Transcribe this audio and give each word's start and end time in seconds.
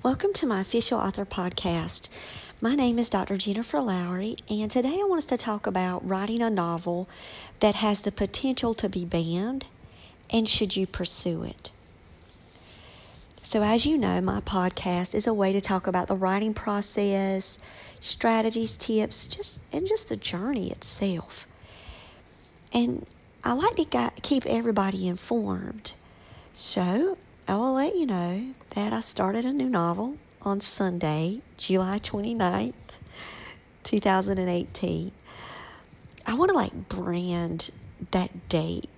Welcome 0.00 0.32
to 0.34 0.46
my 0.46 0.60
official 0.60 1.00
author 1.00 1.24
podcast. 1.24 2.08
My 2.60 2.76
name 2.76 3.00
is 3.00 3.10
Dr. 3.10 3.36
Jennifer 3.36 3.80
Lowry, 3.80 4.36
and 4.48 4.70
today 4.70 5.00
I 5.00 5.06
want 5.08 5.18
us 5.18 5.26
to 5.26 5.36
talk 5.36 5.66
about 5.66 6.08
writing 6.08 6.40
a 6.40 6.48
novel 6.48 7.08
that 7.58 7.74
has 7.74 8.02
the 8.02 8.12
potential 8.12 8.74
to 8.74 8.88
be 8.88 9.04
banned 9.04 9.66
and 10.30 10.48
should 10.48 10.76
you 10.76 10.86
pursue 10.86 11.42
it. 11.42 11.72
So, 13.42 13.64
as 13.64 13.86
you 13.86 13.98
know, 13.98 14.20
my 14.20 14.40
podcast 14.40 15.16
is 15.16 15.26
a 15.26 15.34
way 15.34 15.52
to 15.52 15.60
talk 15.60 15.88
about 15.88 16.06
the 16.06 16.14
writing 16.14 16.54
process, 16.54 17.58
strategies, 17.98 18.78
tips, 18.78 19.26
just 19.26 19.60
and 19.72 19.84
just 19.84 20.08
the 20.08 20.16
journey 20.16 20.70
itself. 20.70 21.48
And 22.72 23.04
I 23.42 23.52
like 23.54 23.74
to 23.74 24.12
keep 24.22 24.46
everybody 24.46 25.08
informed. 25.08 25.94
So, 26.52 27.16
I 27.48 27.56
will 27.56 27.72
let 27.72 27.96
you 27.96 28.04
know 28.04 28.52
that 28.74 28.92
I 28.92 29.00
started 29.00 29.46
a 29.46 29.54
new 29.54 29.70
novel 29.70 30.18
on 30.42 30.60
Sunday, 30.60 31.40
July 31.56 31.98
29th, 31.98 32.74
2018. 33.84 35.12
I 36.26 36.34
want 36.34 36.50
to 36.50 36.54
like 36.54 36.90
brand 36.90 37.70
that 38.10 38.50
date 38.50 38.90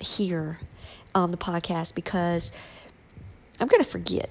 here 0.00 0.58
on 1.14 1.32
the 1.32 1.36
podcast 1.36 1.94
because 1.94 2.50
I'm 3.60 3.68
going 3.68 3.84
to 3.84 3.90
forget, 3.90 4.30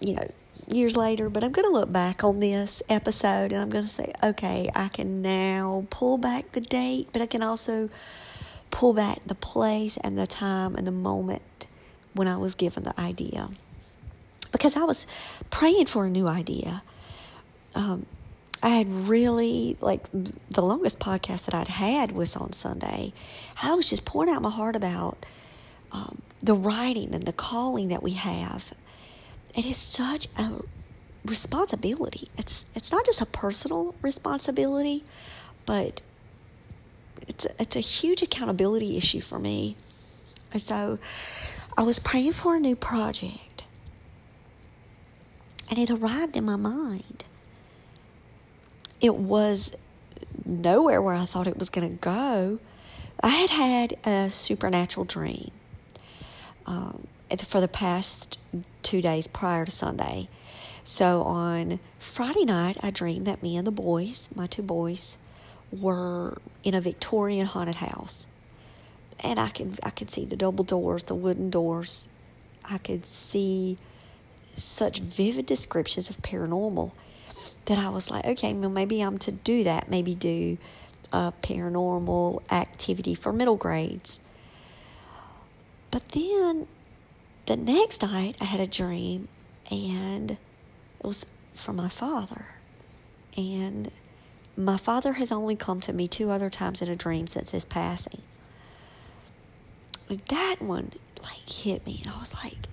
you 0.00 0.16
know, 0.16 0.28
years 0.66 0.96
later, 0.96 1.30
but 1.30 1.44
I'm 1.44 1.52
going 1.52 1.68
to 1.68 1.72
look 1.72 1.92
back 1.92 2.24
on 2.24 2.40
this 2.40 2.82
episode 2.88 3.52
and 3.52 3.62
I'm 3.62 3.70
going 3.70 3.84
to 3.84 3.90
say, 3.90 4.12
okay, 4.24 4.68
I 4.74 4.88
can 4.88 5.22
now 5.22 5.86
pull 5.90 6.18
back 6.18 6.50
the 6.50 6.60
date, 6.60 7.10
but 7.12 7.22
I 7.22 7.26
can 7.26 7.44
also 7.44 7.90
pull 8.72 8.92
back 8.92 9.20
the 9.24 9.36
place 9.36 9.96
and 9.98 10.18
the 10.18 10.26
time 10.26 10.74
and 10.74 10.84
the 10.84 10.90
moment 10.90 11.42
when 12.14 12.28
I 12.28 12.36
was 12.36 12.54
given 12.54 12.82
the 12.82 12.98
idea. 13.00 13.48
Because 14.52 14.76
I 14.76 14.84
was 14.84 15.06
praying 15.50 15.86
for 15.86 16.06
a 16.06 16.10
new 16.10 16.26
idea. 16.26 16.82
Um, 17.74 18.06
I 18.62 18.70
had 18.70 18.88
really, 18.88 19.76
like, 19.80 20.06
the 20.12 20.62
longest 20.62 20.98
podcast 20.98 21.46
that 21.46 21.54
I'd 21.54 21.68
had 21.68 22.12
was 22.12 22.36
on 22.36 22.52
Sunday. 22.52 23.12
I 23.62 23.74
was 23.74 23.88
just 23.88 24.04
pouring 24.04 24.28
out 24.28 24.42
my 24.42 24.50
heart 24.50 24.76
about 24.76 25.24
um, 25.92 26.20
the 26.42 26.54
writing 26.54 27.14
and 27.14 27.24
the 27.24 27.32
calling 27.32 27.88
that 27.88 28.02
we 28.02 28.12
have. 28.12 28.72
It 29.56 29.64
is 29.64 29.78
such 29.78 30.26
a 30.36 30.62
responsibility. 31.24 32.28
It's 32.38 32.64
it's 32.74 32.90
not 32.90 33.04
just 33.04 33.20
a 33.20 33.26
personal 33.26 33.94
responsibility, 34.00 35.04
but 35.66 36.00
it's 37.26 37.44
a, 37.46 37.62
it's 37.62 37.76
a 37.76 37.80
huge 37.80 38.22
accountability 38.22 38.96
issue 38.96 39.20
for 39.20 39.38
me. 39.38 39.76
So 40.56 40.98
I 41.76 41.82
was 41.82 41.98
praying 41.98 42.32
for 42.32 42.56
a 42.56 42.60
new 42.60 42.76
project, 42.76 43.64
and 45.68 45.78
it 45.78 45.90
arrived 45.90 46.36
in 46.36 46.44
my 46.44 46.56
mind. 46.56 47.24
It 49.00 49.14
was 49.14 49.74
nowhere 50.44 51.00
where 51.00 51.14
I 51.14 51.24
thought 51.24 51.46
it 51.46 51.58
was 51.58 51.70
going 51.70 51.88
to 51.88 51.96
go. 51.96 52.58
I 53.22 53.28
had 53.28 53.50
had 53.50 53.96
a 54.04 54.30
supernatural 54.30 55.04
dream 55.04 55.50
um, 56.66 57.06
for 57.46 57.60
the 57.60 57.68
past 57.68 58.38
two 58.82 59.00
days 59.00 59.26
prior 59.26 59.64
to 59.64 59.70
Sunday. 59.70 60.28
So 60.82 61.22
on 61.22 61.78
Friday 61.98 62.44
night, 62.44 62.78
I 62.82 62.90
dreamed 62.90 63.26
that 63.26 63.42
me 63.42 63.56
and 63.56 63.66
the 63.66 63.72
boys, 63.72 64.28
my 64.34 64.46
two 64.46 64.62
boys, 64.62 65.16
were 65.70 66.38
in 66.64 66.74
a 66.74 66.80
Victorian 66.80 67.46
haunted 67.46 67.76
house 67.76 68.26
and 69.22 69.38
I 69.38 69.48
could 69.48 69.78
I 69.82 69.90
could 69.90 70.10
see 70.10 70.24
the 70.24 70.36
double 70.36 70.64
doors, 70.64 71.04
the 71.04 71.14
wooden 71.14 71.50
doors. 71.50 72.08
I 72.64 72.78
could 72.78 73.06
see 73.06 73.78
such 74.56 75.00
vivid 75.00 75.46
descriptions 75.46 76.10
of 76.10 76.18
paranormal 76.18 76.92
that 77.66 77.78
I 77.78 77.88
was 77.88 78.10
like, 78.10 78.24
okay, 78.26 78.52
well 78.52 78.70
maybe 78.70 79.00
I'm 79.00 79.18
to 79.18 79.32
do 79.32 79.64
that. 79.64 79.88
Maybe 79.88 80.14
do 80.14 80.58
a 81.12 81.32
paranormal 81.42 82.42
activity 82.52 83.14
for 83.14 83.32
middle 83.32 83.56
grades. 83.56 84.20
But 85.90 86.08
then 86.10 86.66
the 87.46 87.56
next 87.56 88.02
night 88.02 88.36
I 88.40 88.44
had 88.44 88.60
a 88.60 88.66
dream 88.66 89.28
and 89.70 90.32
it 90.32 90.38
was 91.04 91.26
from 91.54 91.76
my 91.76 91.88
father. 91.88 92.46
And 93.36 93.90
my 94.56 94.76
father 94.76 95.14
has 95.14 95.32
only 95.32 95.56
come 95.56 95.80
to 95.80 95.92
me 95.92 96.08
two 96.08 96.30
other 96.30 96.50
times 96.50 96.82
in 96.82 96.88
a 96.88 96.96
dream 96.96 97.26
since 97.26 97.52
his 97.52 97.64
passing 97.64 98.22
that 100.16 100.56
one 100.60 100.92
like 101.22 101.48
hit 101.48 101.86
me 101.86 102.00
and 102.04 102.12
I 102.14 102.18
was 102.18 102.34
like, 102.34 102.68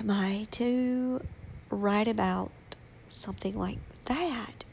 am 0.00 0.10
I 0.10 0.46
to 0.52 1.20
write 1.70 2.08
about 2.08 2.50
something 3.08 3.58
like 3.58 3.78
that? 4.06 4.64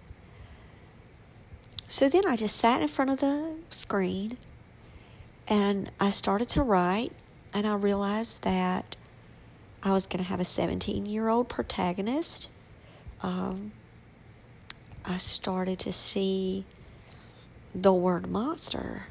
So 1.87 2.09
then 2.09 2.25
I 2.25 2.35
just 2.35 2.55
sat 2.55 2.81
in 2.81 2.87
front 2.87 3.11
of 3.11 3.19
the 3.19 3.55
screen 3.69 4.37
and 5.47 5.91
I 5.99 6.09
started 6.09 6.49
to 6.49 6.61
write 6.61 7.11
and 7.53 7.67
I 7.67 7.75
realized 7.75 8.41
that 8.41 8.97
I 9.83 9.91
was 9.91 10.07
going 10.07 10.23
to 10.23 10.29
have 10.29 10.39
a 10.39 10.45
17 10.45 11.05
year 11.05 11.29
old 11.29 11.47
protagonist. 11.47 12.49
Um, 13.21 13.71
I 15.05 15.17
started 15.17 15.77
to 15.79 15.93
see 15.93 16.65
the 17.73 17.93
word 17.93 18.31
monster 18.31 19.03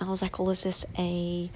I 0.00 0.08
was 0.08 0.22
like, 0.22 0.38
well, 0.38 0.50
is 0.50 0.62
this 0.62 0.84
a 0.98 1.50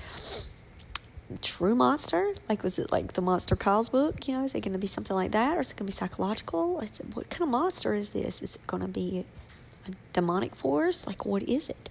true 1.41 1.75
monster? 1.75 2.35
Like, 2.49 2.63
was 2.63 2.79
it 2.79 2.93
like 2.93 3.13
the 3.15 3.23
Monster 3.23 3.57
Calls 3.57 3.89
book? 3.89 4.27
You 4.27 4.35
know, 4.35 4.45
is 4.45 4.55
it 4.55 4.61
going 4.61 4.73
to 4.73 4.79
be 4.79 4.87
something 4.87 5.17
like 5.17 5.33
that? 5.33 5.57
Or 5.57 5.61
is 5.61 5.71
it 5.71 5.75
going 5.75 5.87
to 5.87 5.93
be 5.93 5.93
psychological? 5.93 6.81
Is 6.81 7.01
it, 7.01 7.07
what 7.15 7.31
kind 7.31 7.43
of 7.43 7.49
monster 7.49 7.95
is 7.95 8.11
this? 8.11 8.43
Is 8.43 8.57
it 8.57 8.67
going 8.67 8.83
to 8.83 8.89
be 8.89 9.25
a 9.89 9.93
demonic 10.13 10.55
force? 10.55 11.07
Like, 11.07 11.25
what 11.25 11.43
is 11.45 11.69
it? 11.69 11.89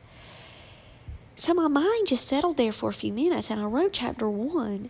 So 1.35 1.53
my 1.53 1.67
mind 1.67 2.07
just 2.07 2.27
settled 2.27 2.57
there 2.57 2.71
for 2.71 2.89
a 2.89 2.93
few 2.93 3.13
minutes 3.13 3.49
and 3.49 3.59
I 3.59 3.63
wrote 3.63 3.93
chapter 3.93 4.29
one 4.29 4.89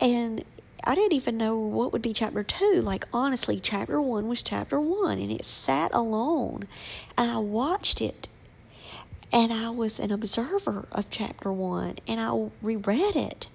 and 0.00 0.44
I 0.84 0.94
didn't 0.94 1.14
even 1.14 1.38
know 1.38 1.56
what 1.56 1.92
would 1.92 2.02
be 2.02 2.12
chapter 2.12 2.42
two. 2.42 2.82
Like, 2.82 3.06
honestly, 3.12 3.58
chapter 3.58 4.00
one 4.00 4.28
was 4.28 4.42
chapter 4.42 4.80
one 4.80 5.18
and 5.18 5.30
it 5.32 5.44
sat 5.44 5.92
alone. 5.94 6.68
And 7.16 7.30
I 7.30 7.38
watched 7.38 8.02
it 8.02 8.28
and 9.32 9.52
I 9.52 9.70
was 9.70 9.98
an 9.98 10.10
observer 10.10 10.88
of 10.90 11.10
chapter 11.10 11.52
one 11.52 11.96
and 12.06 12.20
I 12.20 12.50
reread 12.62 13.16
it. 13.16 13.46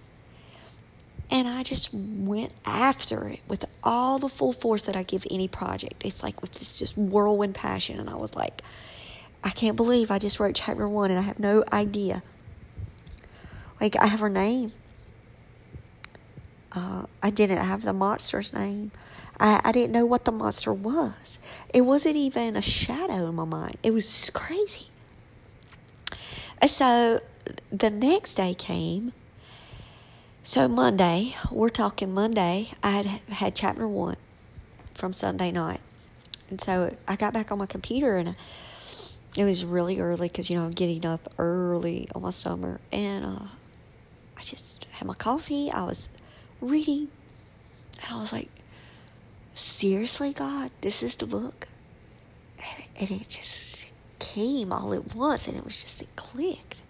And 1.31 1.47
I 1.47 1.63
just 1.63 1.91
went 1.94 2.53
after 2.63 3.28
it 3.28 3.39
with 3.47 3.66
all 3.84 4.19
the 4.19 4.29
full 4.29 4.53
force 4.53 4.84
that 4.84 4.95
I 4.95 5.01
give 5.01 5.25
any 5.31 5.47
project. 5.47 6.03
It's 6.06 6.22
like 6.22 6.41
with 6.41 6.53
this 6.53 6.78
just 6.78 6.95
whirlwind 6.95 7.56
passion. 7.56 8.00
And 8.00 8.07
I 8.07 8.16
was 8.16 8.35
like, 8.35 8.61
I 9.44 9.50
can't 9.50 9.75
believe 9.75 10.11
I 10.11 10.19
just 10.19 10.39
wrote 10.39 10.56
chapter 10.56 10.88
one 10.88 11.09
and 11.09 11.19
I 11.19 11.23
have 11.23 11.39
no 11.39 11.63
idea. 11.73 12.22
Like, 13.81 13.95
I 13.97 14.05
have 14.05 14.19
her 14.19 14.29
name. 14.29 14.72
Uh, 16.72 17.05
I 17.22 17.31
didn't 17.31 17.57
have 17.57 17.81
the 17.81 17.94
monster's 17.94 18.53
name. 18.53 18.91
I, 19.40 19.59
I 19.63 19.72
didn't 19.72 19.91
know 19.91 20.05
what 20.05 20.25
the 20.25 20.31
monster 20.31 20.72
was. 20.72 21.40
It 21.73 21.81
wasn't 21.81 22.16
even 22.16 22.55
a 22.55 22.61
shadow 22.61 23.28
in 23.28 23.35
my 23.35 23.45
mind. 23.45 23.78
It 23.81 23.91
was 23.91 24.29
crazy. 24.29 24.88
So 26.68 27.19
the 27.72 27.90
next 27.90 28.35
day 28.35 28.53
came. 28.53 29.12
So 30.44 30.68
Monday, 30.68 31.35
we're 31.51 31.69
talking 31.69 32.13
Monday, 32.13 32.69
I 32.81 32.91
had 32.91 33.06
had 33.06 33.56
chapter 33.56 33.88
one 33.88 34.18
from 34.94 35.13
Sunday 35.13 35.52
night. 35.52 35.81
And 36.50 36.59
so 36.62 36.96
I 37.07 37.16
got 37.16 37.34
back 37.34 37.52
on 37.52 37.57
my 37.57 37.66
computer 37.66 38.18
and 38.18 38.35
it 39.35 39.44
was 39.44 39.66
really 39.66 40.00
early 40.00 40.28
because, 40.28 40.50
you 40.50 40.57
know, 40.57 40.66
I'm 40.66 40.72
getting 40.72 41.06
up 41.06 41.34
early 41.38 42.07
on 42.13 42.22
my 42.22 42.29
summer. 42.29 42.79
And 42.91 43.25
uh, 43.25 43.47
I 44.38 44.44
just 44.44 44.85
had 44.91 45.07
my 45.07 45.16
coffee. 45.16 45.72
I 45.72 45.84
was 45.84 46.09
reading. 46.62 47.07
And 48.02 48.14
I 48.14 48.20
was 48.20 48.32
like, 48.32 48.49
seriously, 49.55 50.34
God, 50.34 50.72
this 50.82 51.02
is 51.02 51.16
the 51.16 51.26
book? 51.26 51.67
And 52.99 53.09
it 53.11 53.29
just 53.29 53.63
came 54.34 54.74
all 54.74 54.94
at 54.94 55.16
once 55.16 55.47
and 55.47 55.58
it 55.58 55.64
was 55.64 55.82
just, 55.82 56.02
it 56.02 56.16
clicked. 56.16 56.84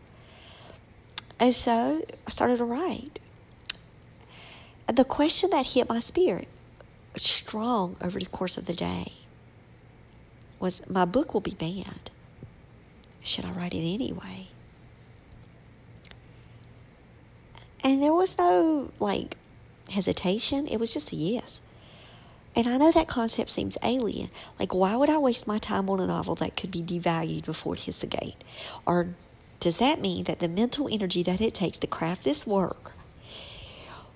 And 1.40 1.54
so 1.54 2.04
I 2.26 2.30
started 2.30 2.58
to 2.58 2.64
write. 2.64 3.20
And 4.88 4.98
the 4.98 5.04
question 5.04 5.50
that 5.50 5.68
hit 5.68 5.90
my 5.90 6.00
spirit 6.00 6.48
strong 7.16 7.96
over 8.02 8.20
the 8.20 8.26
course 8.26 8.58
of 8.58 8.66
the 8.66 8.74
day 8.74 9.14
was 10.60 10.88
my 10.90 11.06
book 11.06 11.34
will 11.34 11.42
be 11.42 11.56
banned. 11.56 12.12
Should 13.22 13.46
I 13.46 13.52
write 13.52 13.74
it 13.74 13.86
anyway? 13.86 14.48
And 17.84 18.02
there 18.02 18.14
was 18.14 18.38
no 18.38 18.92
like 19.00 19.36
hesitation. 19.90 20.68
It 20.68 20.78
was 20.78 20.94
just 20.94 21.12
a 21.12 21.18
yes. 21.18 21.60
And 22.56 22.68
I 22.68 22.78
know 22.78 22.92
that 22.92 23.08
concept 23.08 23.50
seems 23.50 23.78
alien. 23.82 24.30
Like, 24.60 24.74
why 24.74 24.96
would 24.96 25.10
I 25.10 25.18
waste 25.18 25.48
my 25.48 25.58
time 25.58 25.90
on 25.90 26.00
a 26.00 26.08
novel 26.08 26.36
that 26.36 26.56
could 26.56 26.72
be 26.72 26.84
devalued 26.84 27.46
before 27.46 27.74
it 27.74 27.82
hits 27.82 27.98
the 27.98 28.08
gate? 28.08 28.44
Or 28.86 29.10
does 29.60 29.78
that 29.78 30.00
mean 30.00 30.26
that 30.26 30.40
the 30.40 30.48
mental 30.48 30.88
energy 30.92 31.24
that 31.24 31.42
it 31.42 31.54
takes 31.54 31.78
to 31.80 31.88
craft 31.88 32.24
this 32.24 32.46
work 32.46 32.92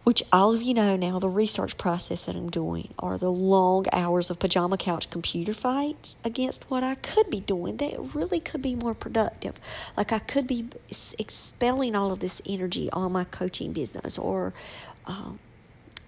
which 0.08 0.24
all 0.32 0.54
of 0.54 0.62
you 0.62 0.74
know 0.74 0.96
now 0.96 1.20
the 1.20 1.28
research 1.28 1.78
process 1.78 2.24
that 2.24 2.34
I'm 2.34 2.50
doing 2.50 2.94
are 2.98 3.18
the 3.18 3.30
long 3.30 3.88
hours 3.92 4.30
of 4.30 4.40
pajama 4.40 4.78
couch 4.78 5.10
computer 5.10 5.54
fights 5.54 6.16
against 6.24 6.64
what 6.70 6.82
I 6.82 6.96
could 6.96 7.30
be 7.30 7.42
doing 7.42 7.76
that 7.76 8.16
really 8.16 8.40
could 8.40 8.62
be 8.62 8.74
more 8.74 8.94
productive. 8.94 9.60
Like 9.98 10.14
I 10.14 10.20
could 10.20 10.48
be 10.48 10.70
expelling 11.20 11.94
all 11.94 12.14
of 12.14 12.22
this 12.22 12.42
energy 12.48 12.90
on 12.94 13.12
my 13.12 13.26
coaching 13.26 13.74
business 13.74 14.18
or 14.18 14.54
um, 15.06 15.40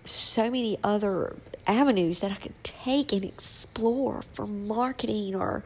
so 0.06 0.50
many 0.50 0.78
other 0.84 1.36
avenues 1.68 2.20
that 2.20 2.32
I 2.32 2.36
could 2.36 2.64
take 2.64 3.14
and 3.14 3.24
explore 3.24 4.22
for 4.34 4.46
marketing 4.46 5.36
or 5.36 5.64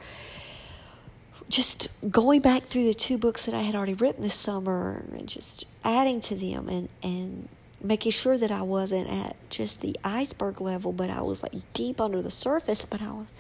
just 1.50 1.90
going 2.10 2.42
back 2.42 2.64
through 2.64 2.86
the 2.86 2.94
two 2.94 3.18
books 3.18 3.46
that 3.46 3.54
I 3.54 3.62
had 3.62 3.76
already 3.76 3.94
written 3.94 4.24
this 4.24 4.36
summer 4.36 5.04
and 5.12 5.28
just 5.28 5.66
adding 5.84 6.20
to 6.22 6.36
them 6.36 6.68
and, 6.68 6.90
and 7.02 7.48
making 7.82 8.12
sure 8.12 8.38
that 8.38 8.52
I 8.52 8.62
wasn't 8.62 9.10
at 9.10 9.36
just 9.50 9.82
the 9.82 9.96
iceberg 10.04 10.62
level, 10.62 10.94
but 10.94 11.10
I 11.10 11.22
was 11.22 11.44
like 11.44 11.54
deep 11.74 12.00
under 12.00 12.22
the 12.22 12.32
surface. 12.32 12.86
But 12.86 13.02
I 13.02 13.12
was, 13.12 13.34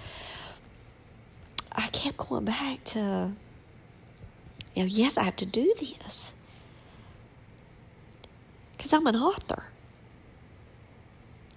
I 1.71 1.87
kept 1.87 2.17
going 2.17 2.45
back 2.45 2.83
to, 2.85 3.31
you 4.75 4.83
know, 4.83 4.87
yes, 4.87 5.17
I 5.17 5.23
have 5.23 5.37
to 5.37 5.45
do 5.45 5.73
this 5.79 6.33
because 8.77 8.93
I'm 8.93 9.07
an 9.07 9.15
author. 9.15 9.63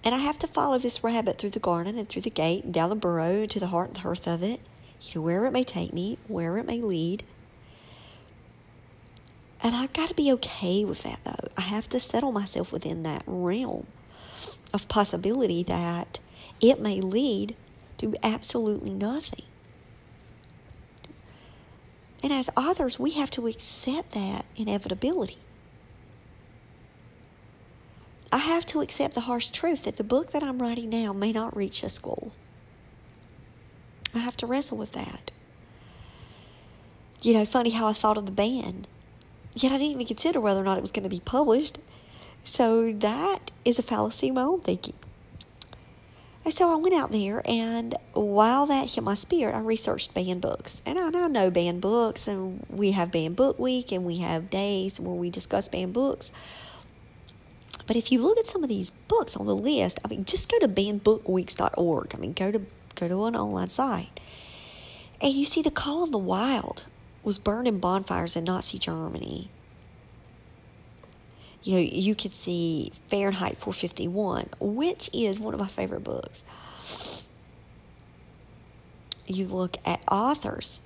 And 0.03 0.15
I 0.15 0.19
have 0.19 0.39
to 0.39 0.47
follow 0.47 0.77
this 0.77 1.03
rabbit 1.03 1.37
through 1.37 1.49
the 1.49 1.59
garden 1.59 1.97
and 1.97 2.07
through 2.07 2.21
the 2.21 2.29
gate 2.29 2.63
and 2.63 2.73
down 2.73 2.89
the 2.89 2.95
burrow 2.95 3.45
to 3.45 3.59
the 3.59 3.67
heart 3.67 3.89
and 3.89 3.95
the 3.97 4.01
hearth 4.01 4.27
of 4.27 4.41
it, 4.41 4.61
you 5.01 5.15
know, 5.15 5.21
wherever 5.21 5.47
it 5.47 5.51
may 5.51 5.63
take 5.63 5.93
me, 5.93 6.17
where 6.27 6.57
it 6.57 6.65
may 6.65 6.79
lead. 6.79 7.23
And 9.61 9.75
I've 9.75 9.93
got 9.93 10.07
to 10.09 10.13
be 10.13 10.31
okay 10.33 10.85
with 10.85 11.03
that, 11.03 11.19
though. 11.25 11.49
I 11.57 11.61
have 11.61 11.89
to 11.89 11.99
settle 11.99 12.31
myself 12.31 12.71
within 12.71 13.03
that 13.03 13.23
realm 13.25 13.87
of 14.73 14.87
possibility 14.87 15.63
that 15.63 16.19
it 16.61 16.79
may 16.79 17.01
lead 17.01 17.55
to 17.97 18.15
absolutely 18.23 18.93
nothing. 18.93 19.45
And 22.23 22.31
as 22.31 22.49
authors, 22.55 22.99
we 22.99 23.11
have 23.11 23.31
to 23.31 23.47
accept 23.47 24.11
that 24.11 24.45
inevitability. 24.55 25.37
I 28.31 28.39
have 28.39 28.65
to 28.67 28.81
accept 28.81 29.13
the 29.13 29.21
harsh 29.21 29.49
truth 29.49 29.83
that 29.83 29.97
the 29.97 30.03
book 30.03 30.31
that 30.31 30.43
I'm 30.43 30.61
writing 30.61 30.89
now 30.89 31.13
may 31.13 31.31
not 31.31 31.55
reach 31.55 31.83
a 31.83 31.89
school. 31.89 32.33
I 34.13 34.19
have 34.19 34.37
to 34.37 34.47
wrestle 34.47 34.77
with 34.77 34.93
that. 34.93 35.31
You 37.21 37.33
know, 37.33 37.45
funny 37.45 37.71
how 37.71 37.87
I 37.87 37.93
thought 37.93 38.17
of 38.17 38.25
the 38.25 38.31
band 38.31 38.87
Yet 39.59 39.71
I 39.71 39.79
didn't 39.79 39.93
even 39.93 40.05
consider 40.05 40.39
whether 40.39 40.61
or 40.61 40.63
not 40.63 40.77
it 40.77 40.81
was 40.81 40.91
going 40.91 41.03
to 41.03 41.09
be 41.09 41.19
published. 41.19 41.79
So 42.43 42.93
that 42.93 43.49
is 43.65 43.79
a 43.79 43.83
fallacy 43.83 44.29
of 44.29 44.35
my 44.35 44.43
own 44.43 44.61
thinking. 44.61 44.93
And 46.45 46.53
so 46.53 46.71
I 46.71 46.75
went 46.75 46.93
out 46.93 47.11
there, 47.11 47.41
and 47.43 47.95
while 48.13 48.67
that 48.67 48.91
hit 48.91 49.03
my 49.03 49.15
spirit, 49.15 49.55
I 49.55 49.59
researched 49.59 50.13
banned 50.13 50.41
books. 50.41 50.81
And 50.85 50.97
I, 50.99 51.07
I 51.07 51.27
know 51.27 51.49
banned 51.49 51.81
books, 51.81 52.27
and 52.27 52.65
we 52.69 52.91
have 52.91 53.11
banned 53.11 53.35
book 53.35 53.57
week, 53.57 53.91
and 53.91 54.05
we 54.05 54.19
have 54.19 54.51
days 54.51 54.99
where 54.99 55.15
we 55.15 55.29
discuss 55.31 55.67
banned 55.67 55.93
books. 55.93 56.31
But 57.87 57.95
if 57.95 58.11
you 58.11 58.21
look 58.21 58.37
at 58.37 58.47
some 58.47 58.63
of 58.63 58.69
these 58.69 58.89
books 58.89 59.35
on 59.37 59.45
the 59.45 59.55
list, 59.55 59.97
I 60.03 60.09
mean, 60.09 60.25
just 60.25 60.51
go 60.51 60.59
to 60.59 60.67
bannedbookweeks.org. 60.67 62.13
I 62.13 62.17
mean, 62.17 62.33
go 62.33 62.51
to 62.51 62.61
go 62.95 63.07
to 63.07 63.25
an 63.25 63.35
online 63.35 63.69
site, 63.69 64.19
and 65.21 65.33
you 65.33 65.45
see 65.45 65.61
the 65.61 65.71
Call 65.71 66.03
of 66.03 66.11
the 66.11 66.17
Wild 66.17 66.85
was 67.23 67.39
burned 67.39 67.67
in 67.67 67.79
bonfires 67.79 68.35
in 68.35 68.43
Nazi 68.43 68.77
Germany. 68.77 69.49
You 71.63 71.73
know, 71.73 71.79
you 71.79 72.15
could 72.15 72.33
see 72.33 72.91
Fahrenheit 73.07 73.57
451, 73.57 74.49
which 74.59 75.09
is 75.13 75.39
one 75.39 75.53
of 75.53 75.59
my 75.59 75.67
favorite 75.67 76.03
books. 76.03 76.43
You 79.25 79.47
look 79.47 79.77
at 79.85 80.01
authors 80.09 80.79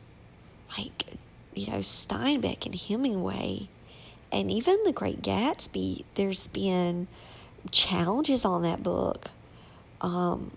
like, 0.77 1.05
you 1.53 1.67
know, 1.67 1.79
Steinbeck 1.79 2.65
and 2.65 2.73
Hemingway, 2.73 3.67
and 4.31 4.51
even 4.51 4.77
The 4.83 4.93
Great 4.93 5.21
Gatsby. 5.21 6.05
There's 6.15 6.47
been 6.47 7.07
challenges 7.71 8.45
on 8.45 8.63
that 8.63 8.81
book. 8.83 9.29
Um, 10.01 10.51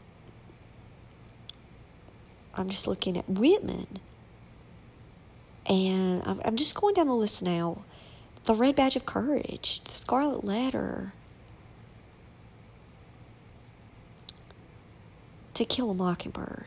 I'm 2.55 2.71
just 2.71 2.87
looking 2.87 3.17
at 3.17 3.29
Whitman 3.29 3.99
and 5.67 6.23
I'm, 6.25 6.41
I'm 6.45 6.57
just 6.57 6.75
going 6.75 6.95
down 6.95 7.07
the 7.07 7.15
list 7.15 7.43
now. 7.43 7.79
The 8.45 8.55
Red 8.55 8.77
Badge 8.77 8.97
of 8.97 9.07
Courage, 9.07 9.81
The 9.85 9.93
Scarlet 9.93 10.45
Letter, 10.45 11.13
To 15.55 15.65
Kill 15.65 15.91
a 15.91 15.95
Mockingbird. 15.95 16.67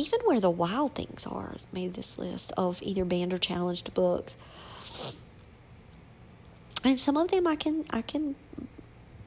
Even 0.00 0.20
Where 0.24 0.40
the 0.40 0.48
Wild 0.48 0.94
Things 0.94 1.26
Are 1.26 1.54
made 1.74 1.92
this 1.92 2.16
list 2.16 2.52
of 2.56 2.82
either 2.82 3.04
banned 3.04 3.34
or 3.34 3.38
challenged 3.38 3.92
books. 3.92 4.34
And 6.82 6.98
some 6.98 7.18
of 7.18 7.30
them 7.30 7.46
I 7.46 7.56
can 7.56 7.84
I 7.90 8.00
can 8.00 8.34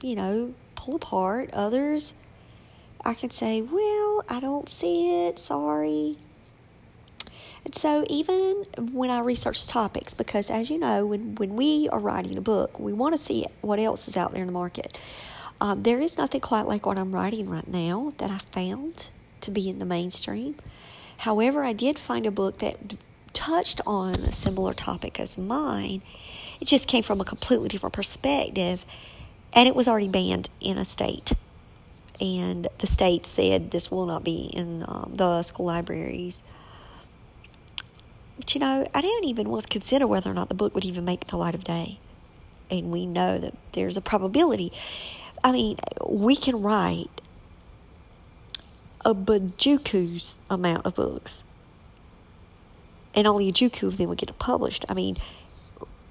you 0.02 0.16
know 0.16 0.54
pull 0.74 0.96
apart. 0.96 1.50
Others 1.52 2.14
I 3.04 3.14
can 3.14 3.30
say, 3.30 3.62
well, 3.62 4.24
I 4.28 4.40
don't 4.40 4.68
see 4.68 5.26
it. 5.26 5.38
Sorry. 5.38 6.16
And 7.64 7.74
so, 7.74 8.04
even 8.08 8.64
when 8.92 9.10
I 9.10 9.20
research 9.20 9.68
topics, 9.68 10.12
because 10.12 10.50
as 10.50 10.70
you 10.70 10.78
know, 10.78 11.06
when, 11.06 11.36
when 11.36 11.54
we 11.54 11.88
are 11.90 11.98
writing 12.00 12.36
a 12.36 12.40
book, 12.40 12.80
we 12.80 12.92
want 12.92 13.14
to 13.14 13.18
see 13.18 13.46
what 13.60 13.78
else 13.78 14.08
is 14.08 14.16
out 14.16 14.32
there 14.32 14.42
in 14.42 14.48
the 14.48 14.52
market. 14.52 14.98
Um, 15.60 15.82
there 15.84 16.00
is 16.00 16.18
nothing 16.18 16.40
quite 16.40 16.66
like 16.66 16.84
what 16.84 16.98
I'm 16.98 17.12
writing 17.12 17.48
right 17.48 17.68
now 17.68 18.12
that 18.18 18.30
I 18.30 18.38
found 18.38 19.10
to 19.44 19.50
be 19.50 19.68
in 19.68 19.78
the 19.78 19.84
mainstream. 19.84 20.56
However, 21.18 21.64
I 21.64 21.72
did 21.72 21.98
find 21.98 22.26
a 22.26 22.30
book 22.30 22.58
that 22.58 22.96
touched 23.32 23.80
on 23.86 24.14
a 24.14 24.32
similar 24.32 24.74
topic 24.74 25.18
as 25.18 25.38
mine. 25.38 26.02
It 26.60 26.68
just 26.68 26.88
came 26.88 27.02
from 27.02 27.20
a 27.20 27.24
completely 27.24 27.68
different 27.68 27.92
perspective, 27.92 28.84
and 29.52 29.68
it 29.68 29.74
was 29.74 29.88
already 29.88 30.08
banned 30.08 30.50
in 30.60 30.78
a 30.78 30.84
state. 30.84 31.32
And 32.20 32.68
the 32.78 32.86
state 32.86 33.26
said 33.26 33.70
this 33.70 33.90
will 33.90 34.06
not 34.06 34.22
be 34.22 34.50
in 34.52 34.84
um, 34.86 35.12
the 35.14 35.42
school 35.42 35.66
libraries 35.66 36.42
but 38.36 38.54
you 38.54 38.60
know, 38.60 38.86
I 38.94 39.00
didn't 39.00 39.24
even 39.24 39.48
once 39.48 39.66
consider 39.66 40.06
whether 40.06 40.30
or 40.30 40.34
not 40.34 40.48
the 40.48 40.54
book 40.54 40.74
would 40.74 40.84
even 40.84 41.04
make 41.04 41.26
the 41.28 41.36
light 41.36 41.54
of 41.54 41.64
day. 41.64 41.98
And 42.70 42.90
we 42.90 43.06
know 43.06 43.38
that 43.38 43.54
there's 43.72 43.96
a 43.96 44.00
probability. 44.00 44.72
I 45.42 45.52
mean, 45.52 45.76
we 46.08 46.34
can 46.34 46.62
write 46.62 47.20
a 49.04 49.14
bajuku's 49.14 50.40
amount 50.48 50.86
of 50.86 50.94
books. 50.94 51.44
And 53.14 53.26
only 53.26 53.48
a 53.48 53.52
juku 53.52 53.86
of 53.86 53.96
them 53.96 54.08
would 54.08 54.18
get 54.18 54.36
published. 54.38 54.84
I 54.88 54.94
mean, 54.94 55.16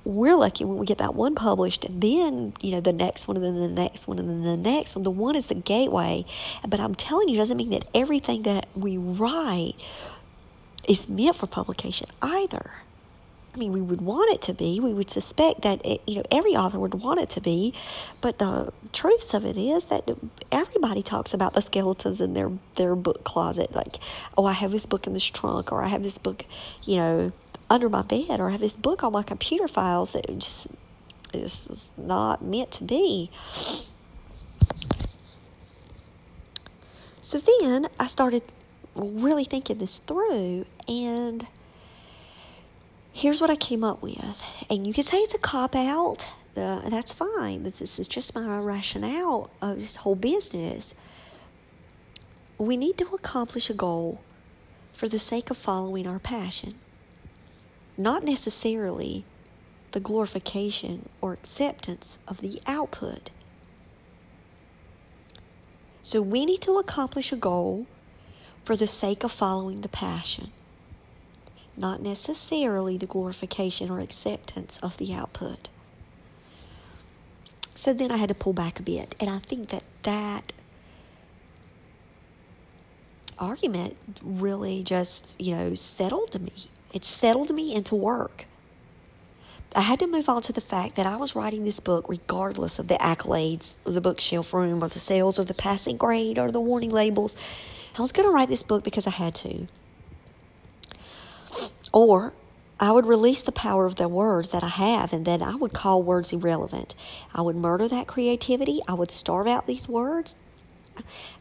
we're 0.06 0.36
lucky 0.36 0.64
when 0.64 0.78
we 0.78 0.86
get 0.86 0.98
that 0.98 1.16
one 1.16 1.34
published 1.34 1.86
and 1.86 2.02
then 2.02 2.54
you 2.60 2.72
know 2.72 2.82
the 2.82 2.92
next 2.92 3.26
one 3.26 3.38
and 3.38 3.46
then 3.46 3.56
the 3.56 3.70
next 3.70 4.06
one 4.06 4.20
and 4.20 4.30
then 4.30 4.44
the 4.44 4.58
next 4.58 4.98
one 4.98 5.04
the 5.04 5.10
one 5.10 5.34
is 5.34 5.48
the 5.48 5.56
gateway 5.56 6.26
but 6.68 6.78
i'm 6.78 6.94
telling 6.94 7.30
you 7.30 7.38
doesn't 7.38 7.56
mean 7.56 7.70
that 7.70 7.88
everything 7.94 8.42
that 8.42 8.68
we 8.76 8.98
write 8.98 9.76
is 10.88 11.08
meant 11.08 11.36
for 11.36 11.48
publication 11.48 12.08
either. 12.22 12.72
I 13.54 13.58
mean, 13.58 13.72
we 13.72 13.82
would 13.82 14.02
want 14.02 14.34
it 14.34 14.42
to 14.44 14.54
be. 14.54 14.80
We 14.80 14.94
would 14.94 15.12
suspect 15.12 15.62
that 15.62 15.86
it, 15.86 16.02
you 16.08 16.16
know 16.16 16.24
every 16.32 16.56
author 16.56 16.80
would 16.80 16.96
want 16.96 17.20
it 17.20 17.30
to 17.32 17.42
be, 17.42 17.74
but 18.20 18.40
the 18.40 18.74
truth 18.92 19.34
of 19.34 19.46
it 19.46 19.58
is 19.58 19.86
that 19.86 20.10
everybody 20.52 21.04
talks 21.04 21.34
about 21.34 21.54
the 21.54 21.62
skeletons 21.62 22.20
in 22.20 22.34
their 22.34 22.52
their 22.78 22.96
book 22.96 23.24
closet. 23.24 23.76
Like, 23.76 23.98
oh, 24.38 24.46
I 24.46 24.54
have 24.54 24.72
this 24.72 24.88
book 24.88 25.06
in 25.06 25.14
this 25.14 25.26
trunk, 25.26 25.72
or 25.72 25.84
I 25.84 25.88
have 25.88 26.02
this 26.02 26.18
book, 26.18 26.46
you 26.84 26.96
know, 26.96 27.32
under 27.70 27.90
my 27.90 28.02
bed, 28.02 28.40
or 28.40 28.48
I 28.50 28.52
have 28.54 28.62
this 28.62 28.76
book 28.76 29.04
on 29.04 29.14
my 29.14 29.24
computer 29.24 29.68
files 29.68 30.14
that 30.14 30.28
just 30.40 30.68
is 31.32 31.92
not 31.96 32.44
meant 32.44 32.72
to 32.72 32.84
be. 32.84 33.30
So 37.22 37.40
then 37.40 37.88
I 38.00 38.08
started 38.08 38.44
really 38.96 39.46
thinking 39.46 39.78
this 39.78 40.00
through, 40.00 40.66
and 40.88 41.48
here's 43.24 43.40
what 43.40 43.50
I 43.50 43.56
came 43.56 43.86
up 43.86 44.02
with. 44.02 44.44
And 44.70 44.86
you 44.86 44.94
can 44.94 45.06
say 45.06 45.20
it's 45.20 45.34
a 45.34 45.40
cop 45.40 45.78
out, 45.78 46.30
uh, 46.58 46.90
that's 46.90 47.14
fine, 47.14 47.64
but 47.64 47.78
this 47.78 47.98
is 47.98 48.10
just 48.10 48.36
my 48.36 48.58
rationale 48.60 49.50
of 49.62 49.78
this 49.78 49.96
whole 49.96 50.16
business. 50.16 50.94
We 52.58 52.76
need 52.76 52.98
to 52.98 53.06
accomplish 53.16 53.70
a 53.70 53.74
goal 53.74 54.20
for 54.92 55.08
the 55.08 55.20
sake 55.20 55.50
of 55.50 55.56
following 55.56 56.06
our 56.06 56.20
passion, 56.20 56.76
not 57.98 58.26
necessarily 58.26 59.24
the 59.94 60.02
glorification 60.02 61.08
or 61.22 61.32
acceptance 61.32 62.18
of 62.28 62.42
the 62.42 62.60
output. 62.68 63.32
So 66.02 66.22
we 66.22 66.46
need 66.46 66.62
to 66.64 66.78
accomplish 66.78 67.32
a 67.32 67.38
goal 67.38 67.88
for 68.66 68.76
the 68.76 68.86
sake 68.88 69.24
of 69.24 69.32
following 69.32 69.80
the 69.80 69.88
passion, 69.88 70.52
not 71.78 72.02
necessarily 72.02 72.98
the 72.98 73.06
glorification 73.06 73.90
or 73.90 74.00
acceptance 74.00 74.78
of 74.84 74.98
the 74.98 75.14
output. 75.14 75.70
So 77.76 77.94
then 77.94 78.12
I 78.12 78.18
had 78.18 78.30
to 78.30 78.36
pull 78.36 78.54
back 78.54 78.80
a 78.80 78.84
bit. 78.84 79.16
And 79.20 79.30
I 79.30 79.40
think 79.40 79.70
that 79.70 79.84
that 80.04 80.54
argument 83.40 83.98
really 84.22 84.84
just, 84.84 85.36
you 85.40 85.56
know, 85.56 85.74
settled 85.74 86.40
me. 86.40 86.70
It 86.94 87.04
settled 87.04 87.54
me 87.54 87.74
into 87.74 87.96
work. 87.96 88.46
I 89.76 89.82
had 89.82 90.00
to 90.00 90.08
move 90.08 90.30
on 90.30 90.44
to 90.44 90.54
the 90.54 90.62
fact 90.62 90.96
that 90.96 91.08
I 91.08 91.16
was 91.16 91.36
writing 91.36 91.64
this 91.64 91.80
book 91.80 92.08
regardless 92.08 92.78
of 92.78 92.88
the 92.88 92.96
accolades 92.96 93.80
of 93.88 93.96
the 93.96 94.02
bookshelf 94.02 94.54
room 94.54 94.84
or 94.84 94.88
the 94.88 95.00
sales 95.00 95.40
or 95.40 95.46
the 95.46 95.56
passing 95.56 95.98
grade 95.98 96.38
or 96.38 96.52
the 96.52 96.62
warning 96.62 96.92
labels. 96.92 97.36
I 97.98 98.02
was 98.02 98.12
going 98.12 98.28
to 98.28 98.34
write 98.34 98.50
this 98.50 98.62
book 98.62 98.84
because 98.84 99.08
I 99.08 99.12
had 99.12 99.34
to. 99.36 99.68
Or 101.94 102.34
I 102.80 102.92
would 102.92 103.06
release 103.06 103.42
the 103.42 103.52
power 103.54 103.86
of 103.86 103.96
the 103.96 104.10
words 104.10 104.50
that 104.50 104.64
I 104.64 104.68
have, 104.68 105.14
and 105.14 105.26
then 105.26 105.42
I 105.42 105.56
would 105.56 105.72
call 105.72 106.04
words 106.04 106.34
irrelevant. 106.34 106.96
I 107.34 107.42
would 107.42 107.56
murder 107.56 107.88
that 107.88 108.08
creativity. 108.08 108.82
I 108.88 108.94
would 108.94 109.12
starve 109.12 109.48
out 109.48 109.68
these 109.68 109.88
words. 109.88 110.36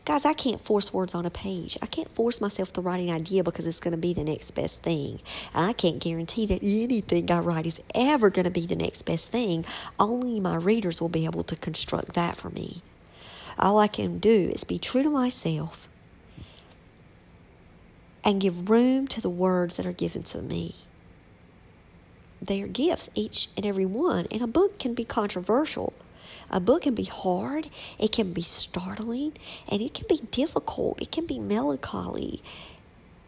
Guys, 0.05 0.25
I 0.25 0.35
can't 0.35 0.65
force 0.65 0.93
words 0.93 1.15
on 1.15 1.27
a 1.27 1.31
page. 1.31 1.77
I 1.83 1.87
can't 1.87 2.15
force 2.15 2.41
myself 2.41 2.73
to 2.75 2.81
write 2.81 3.03
an 3.03 3.15
idea 3.15 3.45
because 3.45 3.67
it's 3.67 3.81
going 3.81 3.93
to 3.93 3.99
be 3.99 4.15
the 4.15 4.25
next 4.25 4.53
best 4.53 4.83
thing. 4.83 5.21
And 5.55 5.67
I 5.67 5.73
can't 5.73 5.99
guarantee 5.99 6.47
that 6.47 6.63
anything 6.63 7.31
I 7.31 7.39
write 7.39 7.67
is 7.67 7.81
ever 7.95 8.31
going 8.31 8.45
to 8.45 8.51
be 8.51 8.67
the 8.67 8.77
next 8.77 9.03
best 9.03 9.31
thing. 9.31 9.65
Only 9.99 10.41
my 10.41 10.57
readers 10.57 11.01
will 11.01 11.09
be 11.09 11.25
able 11.25 11.45
to 11.45 11.57
construct 11.57 12.15
that 12.15 12.37
for 12.37 12.51
me. 12.51 12.83
All 13.59 13.79
I 13.79 13.89
can 13.89 14.19
do 14.19 14.51
is 14.55 14.65
be 14.65 14.79
true 14.79 15.03
to 15.03 15.11
myself 15.11 15.89
and 18.25 18.41
give 18.41 18.71
room 18.71 19.07
to 19.09 19.21
the 19.21 19.31
words 19.31 19.77
that 19.77 19.87
are 19.87 19.93
given 19.93 20.23
to 20.23 20.43
me. 20.43 20.75
They 22.41 22.63
are 22.63 22.69
gifts, 22.69 23.09
each 23.15 23.49
and 23.57 23.65
every 23.65 23.87
one, 23.87 24.27
and 24.31 24.43
a 24.43 24.47
book 24.47 24.79
can 24.79 24.95
be 24.95 25.05
controversial. 25.05 25.93
A 26.51 26.61
book 26.61 26.83
can 26.83 26.95
be 26.95 27.05
hard, 27.05 27.71
it 27.99 28.13
can 28.13 28.33
be 28.33 28.43
startling, 28.43 29.35
and 29.71 29.81
it 29.81 29.95
can 29.95 30.07
be 30.09 30.21
difficult. 30.31 31.01
It 31.01 31.13
can 31.13 31.27
be 31.27 31.39
melancholy, 31.39 32.43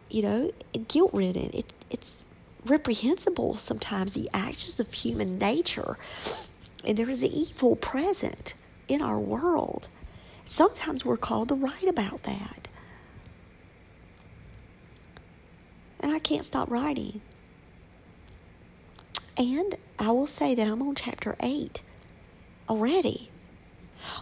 you 0.09 0.21
know, 0.21 0.51
and 0.73 0.87
guilt 0.87 1.11
ridden. 1.13 1.49
It, 1.53 1.73
it's 1.89 2.23
reprehensible 2.65 3.55
sometimes, 3.55 4.13
the 4.13 4.29
actions 4.33 4.79
of 4.79 4.91
human 4.91 5.37
nature. 5.37 5.97
And 6.83 6.97
there 6.97 7.09
is 7.09 7.23
evil 7.23 7.75
present 7.75 8.53
in 8.87 9.01
our 9.01 9.19
world. 9.19 9.87
Sometimes 10.43 11.05
we're 11.05 11.17
called 11.17 11.49
to 11.49 11.55
write 11.55 11.87
about 11.87 12.23
that. 12.23 12.67
And 15.99 16.11
I 16.11 16.19
can't 16.19 16.45
stop 16.45 16.69
writing. 16.69 17.21
And 19.37 19.75
I 19.99 20.11
will 20.11 20.27
say 20.27 20.55
that 20.55 20.67
I'm 20.67 20.81
on 20.81 20.95
chapter 20.95 21.35
8 21.39 21.81
already. 22.69 23.29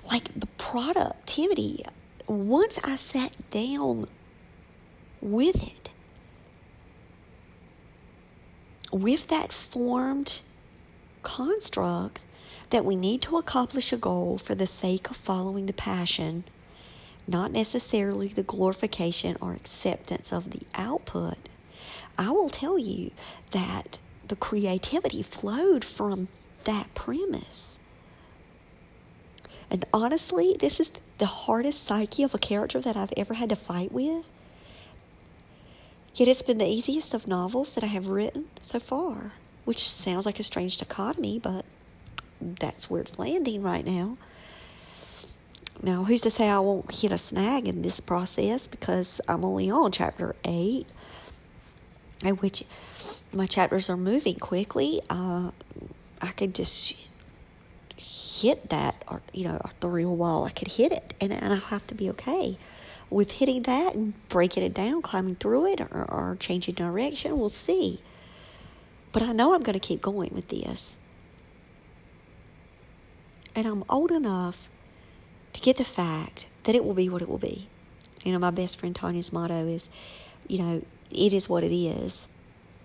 Like 0.10 0.39
the 0.39 0.48
productivity, 0.58 1.86
once 2.27 2.80
I 2.84 2.96
sat 2.96 3.36
down 3.51 4.08
with 5.22 5.62
it, 5.62 5.92
with 8.92 9.27
that 9.27 9.51
formed 9.51 10.42
construct 11.24 12.22
that 12.70 12.86
we 12.86 12.96
need 12.96 13.22
to 13.24 13.38
accomplish 13.38 13.92
a 13.94 13.98
goal 13.98 14.38
for 14.38 14.56
the 14.56 14.68
sake 14.68 15.10
of 15.10 15.18
following 15.18 15.65
the 15.65 15.74
passion, 15.74 16.44
not 17.27 17.51
necessarily 17.51 18.27
the 18.27 18.44
glorification 18.44 19.38
or 19.42 19.53
acceptance 19.53 20.32
of 20.32 20.51
the 20.51 20.62
output, 20.75 21.38
I 22.17 22.31
will 22.31 22.50
tell 22.50 22.77
you 22.77 23.12
that 23.51 24.00
the 24.27 24.35
creativity 24.35 25.21
flowed 25.21 25.83
from 25.83 26.27
that 26.63 26.93
premise. 26.93 27.79
And 29.69 29.85
honestly, 29.93 30.55
this 30.59 30.79
is 30.79 30.91
the 31.17 31.25
hardest 31.25 31.83
psyche 31.83 32.23
of 32.23 32.33
a 32.33 32.39
character 32.39 32.79
that 32.79 32.95
I've 32.95 33.13
ever 33.17 33.33
had 33.33 33.50
to 33.50 33.55
fight 33.55 33.91
with. 33.91 34.27
Yet 36.13 36.27
it's 36.27 36.43
been 36.43 36.59
the 36.59 36.67
easiest 36.67 37.13
of 37.13 37.27
novels 37.27 37.71
that 37.71 37.83
I 37.83 37.88
have 37.88 38.07
written 38.07 38.50
so 38.62 38.79
far, 38.79 39.31
which 39.65 39.88
sounds 39.88 40.25
like 40.27 40.39
a 40.39 40.43
strange 40.43 40.77
dichotomy, 40.77 41.39
but 41.39 41.65
that's 42.39 42.89
where 42.89 43.01
it's 43.01 43.17
landing 43.17 43.63
right 43.63 43.85
now. 43.85 44.17
Now, 45.81 46.03
who's 46.03 46.21
to 46.21 46.29
say 46.29 46.50
I 46.50 46.59
won't 46.59 46.93
hit 46.93 47.12
a 47.12 47.17
snag 47.17 47.67
in 47.67 47.81
this 47.81 48.00
process 48.00 48.67
because 48.67 49.19
I'm 49.27 49.43
only 49.43 49.71
on 49.71 49.91
chapter 49.91 50.35
8, 50.45 50.85
at 52.24 52.42
which 52.42 52.63
my 53.32 53.46
chapters 53.46 53.89
are 53.89 53.98
moving 53.98 54.36
quickly. 54.36 55.01
Uh, 55.10 55.51
I 56.22 56.32
could 56.32 56.56
just 56.56 56.96
hit 57.98 58.70
that 58.70 59.03
or 59.08 59.22
you 59.34 59.46
know 59.46 59.62
arterial 59.63 60.15
wall. 60.15 60.46
I 60.46 60.51
could 60.51 60.70
hit 60.70 60.92
it, 60.92 61.13
and, 61.20 61.32
and 61.32 61.53
I 61.53 61.58
have 61.58 61.86
to 61.88 61.96
be 61.96 62.10
okay 62.12 62.58
with 63.10 63.34
hitting 63.34 63.63
that 63.63 63.94
and 63.94 64.13
breaking 64.27 64.63
it 64.63 64.74
down, 64.74 65.01
climbing 65.01 65.36
through 65.36 65.68
it, 65.68 65.82
or, 65.82 66.06
or 66.10 66.38
changing 66.39 66.74
direction. 66.75 67.38
We'll 67.38 67.50
see. 67.50 68.01
But 69.12 69.22
I 69.22 69.32
know 69.32 69.53
I'm 69.53 69.62
going 69.62 69.80
to 69.80 69.88
keep 69.88 70.01
going 70.01 70.34
with 70.34 70.48
this. 70.48 70.96
And 73.56 73.68
I'm 73.68 73.84
old 73.88 74.12
enough 74.12 74.68
to 75.53 75.62
get 75.62 75.77
the 75.77 75.84
fact 75.86 76.48
that 76.63 76.74
it 76.74 76.84
will 76.84 76.96
be 76.96 77.08
what 77.08 77.22
it 77.22 77.30
will 77.30 77.38
be. 77.38 77.68
You 78.24 78.32
know, 78.32 78.39
my 78.39 78.50
best 78.50 78.80
friend 78.80 78.96
Tanya's 78.96 79.32
motto 79.32 79.68
is, 79.68 79.89
you 80.48 80.58
know, 80.58 80.82
it 81.13 81.34
is 81.34 81.50
what 81.50 81.63
it 81.63 81.75
is. 81.75 82.27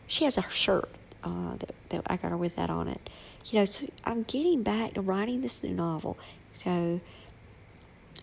She 0.07 0.25
has 0.25 0.39
a 0.39 0.49
shirt 0.49 0.89
uh, 1.23 1.57
that, 1.59 1.75
that 1.91 2.03
I 2.07 2.17
got 2.17 2.31
her 2.31 2.37
with 2.37 2.57
that 2.57 2.71
on 2.71 2.89
it 2.89 3.11
you 3.53 3.59
know, 3.59 3.65
so 3.65 3.87
I'm 4.05 4.25
getting 4.25 4.63
back 4.63 4.95
to 4.95 5.01
writing 5.01 5.41
this 5.41 5.63
new 5.63 5.73
novel. 5.73 6.19
So, 6.53 6.71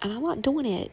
and 0.02 0.14
I'm 0.14 0.22
not 0.22 0.42
doing 0.42 0.66
it 0.66 0.92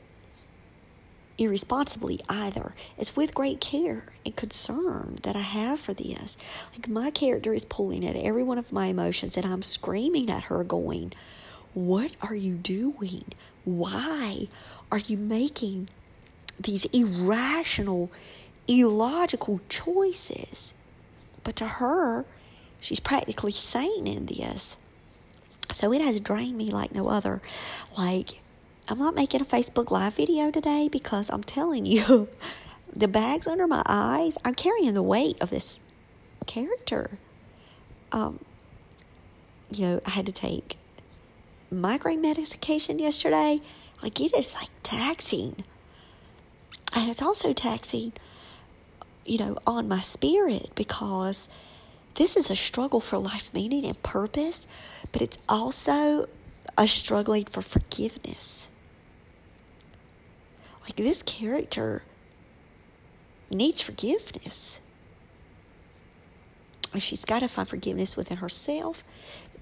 irresponsibly 1.39 2.21
either. 2.29 2.75
It's 2.97 3.17
with 3.17 3.35
great 3.35 3.61
care 3.61 4.07
and 4.25 4.35
concern 4.37 5.19
that 5.23 5.37
I 5.37 5.41
have 5.41 5.81
for 5.81 5.93
this. 5.93 6.37
Like 6.73 6.89
my 6.89 7.11
character 7.11 7.53
is 7.53 7.65
pulling 7.65 8.07
at 8.07 8.17
every 8.17 8.43
one 8.43 8.59
of 8.59 8.73
my 8.73 8.87
emotions, 8.87 9.37
and 9.37 9.45
I'm 9.45 9.63
screaming 9.63 10.31
at 10.31 10.45
her, 10.45 10.65
going, 10.65 11.13
What 11.75 12.17
are 12.23 12.35
you 12.35 12.55
doing? 12.55 13.25
Why 13.65 14.49
are 14.91 14.99
you 14.99 15.17
making 15.17 15.89
these 16.61 16.85
irrational, 16.87 18.11
illogical 18.69 19.61
choices? 19.69 20.75
But 21.45 21.57
to 21.57 21.67
her, 21.67 22.25
She's 22.83 22.99
practically 22.99 23.53
sane 23.53 24.09
in 24.09 24.27
this. 24.27 24.75
So 25.71 25.93
it 25.93 26.01
has 26.03 26.19
drained 26.19 26.59
me 26.59 26.69
like 26.69 26.93
no 26.93 27.09
other. 27.09 27.41
Like, 27.97 28.43
I'm 28.89 28.99
not 28.99 29.15
making 29.15 29.41
a 29.41 29.45
Facebook 29.45 29.93
Live 29.93 30.15
video 30.15 30.51
today 30.51 30.89
because 30.91 31.31
I'm 31.31 31.45
telling 31.45 31.87
you, 31.87 32.29
the 32.93 33.07
bags 33.07 33.47
under 33.47 33.69
my 33.69 33.85
eyes, 33.87 34.37
I'm 34.45 34.55
carrying 34.55 34.95
the 34.95 35.03
weight 35.03 35.41
of 35.41 35.51
this 35.51 35.81
character. 36.45 37.19
Um, 38.11 38.41
you 39.73 39.87
know, 39.87 40.01
I 40.05 40.11
had 40.11 40.27
to 40.27 40.33
take 40.33 40.77
migraine 41.71 42.21
medication 42.21 42.99
yesterday. 42.99 43.61
Like, 44.03 44.21
it 44.21 44.37
is 44.37 44.57
like 44.57 44.71
taxing. 44.83 45.63
And 46.97 47.09
it's 47.09 47.23
also 47.23 47.53
taxing, 47.53 48.13
you 49.25 49.39
know, 49.39 49.57
on 49.67 49.89
my 49.89 50.01
spirit 50.01 50.71
because 50.75 51.49
this 52.15 52.37
is 52.37 52.51
a 52.51 52.57
struggle 52.57 53.01
for 53.01 53.19
life 53.19 53.53
meaning 53.55 53.85
and 53.85 54.03
purpose, 54.03 54.67
but 55.13 55.23
it's 55.23 55.39
also 55.49 56.29
a 56.77 56.87
struggling 56.87 57.45
for 57.45 57.63
forgiveness. 57.63 58.69
Like 60.83 60.97
this 60.97 61.23
character 61.23 62.03
needs 63.51 63.81
forgiveness. 63.81 64.81
She's 66.99 67.25
got 67.25 67.39
to 67.41 67.49
find 67.49 67.67
forgiveness 67.67 68.17
within 68.17 68.39
herself 68.39 69.03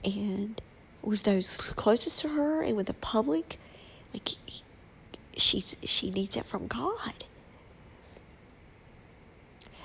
and 0.04 0.60
with 1.02 1.22
those 1.22 1.60
closest 1.60 2.20
to 2.20 2.28
her 2.28 2.62
and 2.62 2.76
with 2.76 2.86
the 2.86 2.94
public. 2.94 3.58
Like 4.12 4.30
she's 5.36 5.76
she 5.82 6.10
needs 6.10 6.36
it 6.36 6.44
from 6.44 6.66
God. 6.66 7.24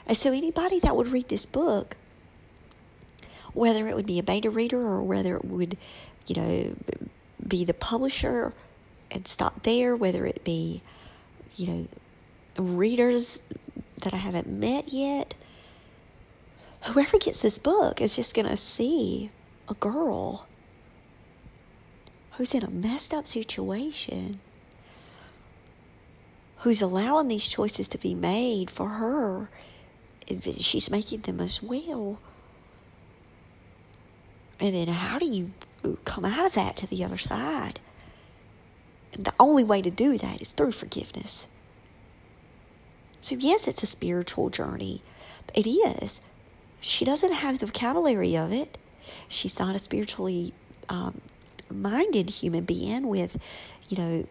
And 0.07 0.17
so 0.17 0.31
anybody 0.31 0.79
that 0.79 0.95
would 0.95 1.07
read 1.07 1.29
this 1.29 1.45
book 1.45 1.97
whether 3.55 3.87
it 3.87 3.95
would 3.95 4.05
be 4.05 4.19
a 4.19 4.23
beta 4.23 4.49
reader 4.49 4.79
or 4.79 5.01
whether 5.01 5.37
it 5.37 5.45
would, 5.45 5.77
you 6.27 6.35
know, 6.35 6.75
be 7.47 7.63
the 7.63 7.73
publisher 7.73 8.53
and 9.09 9.27
stop 9.27 9.63
there, 9.63 9.95
whether 9.95 10.25
it 10.25 10.43
be, 10.43 10.81
you 11.55 11.67
know, 11.67 11.87
readers 12.57 13.41
that 13.99 14.13
I 14.13 14.17
haven't 14.17 14.47
met 14.47 14.89
yet. 14.89 15.35
Whoever 16.87 17.17
gets 17.17 17.41
this 17.41 17.57
book 17.57 18.01
is 18.01 18.15
just 18.15 18.35
going 18.35 18.47
to 18.47 18.57
see 18.57 19.31
a 19.69 19.73
girl 19.73 20.47
who's 22.33 22.53
in 22.53 22.63
a 22.63 22.69
messed 22.69 23.13
up 23.13 23.25
situation, 23.25 24.41
who's 26.57 26.81
allowing 26.81 27.29
these 27.29 27.47
choices 27.47 27.87
to 27.87 27.97
be 27.97 28.13
made 28.13 28.69
for 28.69 28.89
her. 28.89 29.49
She's 30.59 30.89
making 30.89 31.21
them 31.21 31.39
as 31.39 31.61
well. 31.61 32.19
And 34.59 34.73
then 34.73 34.87
how 34.87 35.19
do 35.19 35.25
you 35.25 35.51
come 35.93 36.25
out 36.25 36.45
of 36.45 36.53
that 36.53 36.75
to 36.77 36.87
the 36.87 37.03
other 37.03 37.17
side. 37.17 37.79
And 39.13 39.25
the 39.25 39.33
only 39.39 39.63
way 39.63 39.81
to 39.81 39.91
do 39.91 40.17
that 40.17 40.41
is 40.41 40.51
through 40.51 40.71
forgiveness. 40.71 41.47
So, 43.21 43.35
yes, 43.35 43.67
it's 43.67 43.83
a 43.83 43.87
spiritual 43.87 44.49
journey. 44.49 45.01
It 45.53 45.67
is. 45.67 46.21
She 46.79 47.05
doesn't 47.05 47.33
have 47.33 47.59
the 47.59 47.67
vocabulary 47.67 48.35
of 48.35 48.51
it. 48.51 48.77
She's 49.27 49.59
not 49.59 49.75
a 49.75 49.79
spiritually 49.79 50.53
um, 50.89 51.21
minded 51.71 52.29
human 52.29 52.65
being 52.65 53.07
with, 53.07 53.37
you 53.87 53.97
know, 53.97 54.27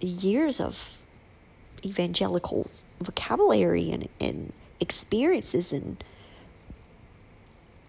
years 0.00 0.60
of 0.60 1.02
evangelical 1.84 2.70
vocabulary 3.02 3.90
and, 3.90 4.08
and 4.20 4.52
experiences 4.80 5.72
and 5.72 6.02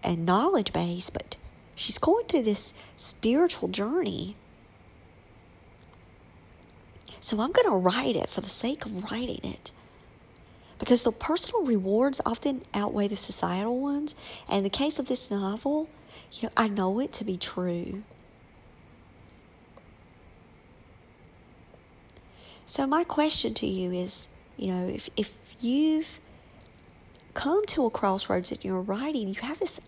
and 0.04 0.26
knowledge 0.26 0.72
base, 0.72 1.10
but 1.10 1.36
she's 1.76 1.98
going 1.98 2.26
through 2.26 2.42
this 2.42 2.74
spiritual 2.96 3.68
journey. 3.68 4.34
So 7.20 7.40
I'm 7.40 7.52
going 7.52 7.68
to 7.68 7.76
write 7.76 8.16
it 8.16 8.28
for 8.28 8.40
the 8.40 8.48
sake 8.48 8.84
of 8.84 9.10
writing 9.10 9.40
it. 9.44 9.70
Because 10.80 11.04
the 11.04 11.12
personal 11.12 11.64
rewards 11.64 12.20
often 12.26 12.62
outweigh 12.74 13.06
the 13.06 13.16
societal 13.16 13.78
ones. 13.78 14.16
And 14.48 14.58
in 14.58 14.64
the 14.64 14.70
case 14.70 14.98
of 14.98 15.06
this 15.06 15.30
novel, 15.30 15.88
you 16.32 16.48
know, 16.48 16.52
I 16.56 16.66
know 16.66 16.98
it 16.98 17.12
to 17.14 17.24
be 17.24 17.36
true. 17.36 18.02
So 22.66 22.86
my 22.88 23.04
question 23.04 23.54
to 23.54 23.66
you 23.66 23.92
is, 23.92 24.26
you 24.56 24.68
know, 24.68 24.86
if 24.88 25.08
if 25.16 25.36
you've 25.60 26.20
come 27.34 27.64
to 27.66 27.86
a 27.86 27.90
crossroads 27.90 28.52
in 28.52 28.58
your 28.62 28.80
writing, 28.80 29.28
you 29.28 29.34
have 29.42 29.58
this, 29.58 29.80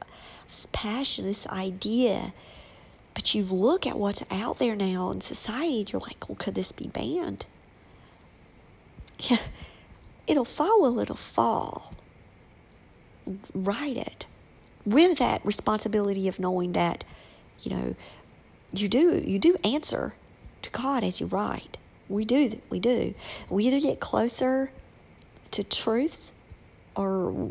this 0.49 0.66
passion, 0.73 1.26
this 1.26 1.47
idea, 1.49 2.33
but 3.12 3.35
you 3.35 3.44
look 3.44 3.87
at 3.87 3.99
what's 3.99 4.25
out 4.30 4.59
there 4.59 4.75
now 4.75 5.11
in 5.11 5.21
society, 5.21 5.80
and 5.80 5.92
you're 5.92 6.00
like, 6.00 6.28
well, 6.28 6.37
could 6.37 6.54
this 6.54 6.73
be 6.73 6.88
banned? 6.88 7.47
Yeah, 9.30 9.38
it'll 10.26 10.44
fall, 10.44 10.83
well, 10.83 10.99
it'll 10.99 11.14
fall. 11.14 11.94
Write 13.54 13.97
it 13.97 14.26
with 14.85 15.18
that 15.18 15.44
responsibility 15.47 16.28
of 16.28 16.40
knowing 16.40 16.73
that, 16.73 17.04
you 17.61 17.71
know, 17.71 17.94
you 18.73 18.88
do 18.88 19.23
you 19.25 19.38
do 19.38 19.56
answer 19.64 20.14
to 20.62 20.71
God 20.71 21.04
as 21.04 21.21
you 21.21 21.26
write. 21.26 21.74
We 22.08 22.25
do 22.25 22.61
we 22.70 22.80
do. 22.80 23.14
We 23.49 23.64
either 23.64 23.80
get 23.80 24.00
closer 24.00 24.70
to 25.52 25.64
truths 25.64 26.32
or 26.96 27.50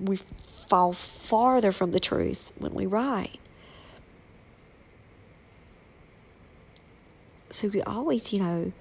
we 0.00 0.16
fall 0.16 0.92
farther 0.92 1.72
from 1.72 1.92
the 1.92 2.00
truth 2.00 2.52
when 2.58 2.74
we 2.74 2.86
write. 2.86 3.38
So 7.50 7.68
we 7.68 7.82
always, 7.82 8.32
you 8.32 8.40
know, 8.40 8.72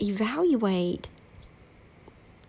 evaluate 0.00 1.08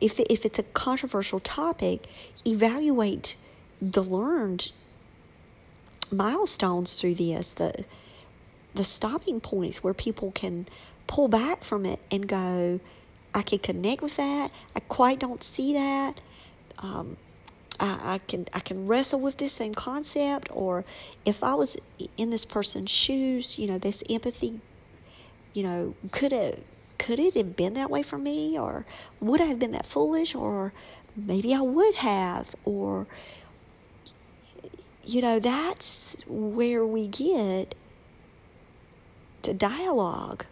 if 0.02 0.20
if 0.20 0.46
it's 0.46 0.60
a 0.60 0.64
controversial 0.64 1.40
topic, 1.40 2.08
evaluate 2.46 3.36
the 3.82 4.04
learned 4.04 4.72
milestones 6.12 6.96
through 6.96 7.16
this, 7.16 7.52
the 7.52 7.86
the 8.74 8.84
stopping 8.84 9.40
points 9.40 9.84
where 9.84 9.94
people 9.94 10.32
can 10.32 10.68
pull 11.08 11.28
back 11.28 11.64
from 11.64 11.86
it 11.86 12.00
and 12.12 12.28
go, 12.28 12.80
I 13.34 13.42
can 13.42 13.60
connect 13.60 14.02
with 14.02 14.18
that. 14.18 14.52
I 14.76 14.80
quite 14.82 15.20
don't 15.20 15.44
see 15.44 15.74
that. 15.74 16.22
Um, 16.80 17.18
I, 17.80 18.16
I 18.16 18.18
can 18.20 18.48
I 18.54 18.60
can 18.60 18.88
wrestle 18.88 19.20
with 19.20 19.38
this 19.38 19.54
same 19.54 19.74
concept, 19.74 20.50
or 20.52 20.86
if 21.26 21.44
I 21.44 21.54
was 21.54 21.78
in 22.18 22.30
this 22.30 22.46
person's 22.46 22.92
shoes, 22.92 23.58
you 23.60 23.68
know, 23.68 23.78
this 23.78 24.04
empathy, 24.10 24.62
you 25.54 25.64
know, 25.64 25.96
could 26.12 26.34
it 26.34 26.64
could 26.98 27.20
it 27.20 27.36
have 27.36 27.56
been 27.56 27.74
that 27.76 27.90
way 27.90 28.04
for 28.04 28.18
me, 28.18 28.58
or 28.58 28.86
would 29.20 29.42
I 29.42 29.46
have 29.46 29.60
been 29.60 29.72
that 29.72 29.86
foolish, 29.86 30.36
or 30.36 30.74
maybe 31.16 31.54
I 31.54 31.62
would 31.62 31.96
have, 31.96 32.56
or 32.66 33.08
you 35.04 35.22
know, 35.22 35.40
that's 35.40 36.24
where 36.28 36.86
we 36.86 37.08
get 37.08 37.76
to 39.44 39.54
dialogue 39.54 40.46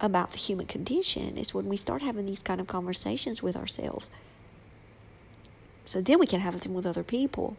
about 0.00 0.32
the 0.32 0.38
human 0.38 0.66
condition 0.66 1.36
is 1.36 1.54
when 1.54 1.66
we 1.68 1.76
start 1.76 2.02
having 2.02 2.26
these 2.26 2.40
kind 2.42 2.60
of 2.60 2.66
conversations 2.66 3.42
with 3.42 3.56
ourselves. 3.56 4.10
So 5.84 6.00
then 6.00 6.18
we 6.18 6.26
can 6.26 6.40
have 6.40 6.60
them 6.60 6.74
with 6.74 6.86
other 6.86 7.02
people. 7.02 7.56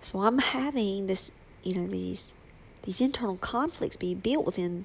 So 0.00 0.20
I'm 0.20 0.38
having 0.38 1.06
this, 1.06 1.30
you 1.62 1.74
know, 1.74 1.86
these 1.86 2.32
these 2.82 3.00
internal 3.00 3.36
conflicts 3.36 3.96
being 3.96 4.18
built 4.18 4.46
within 4.46 4.84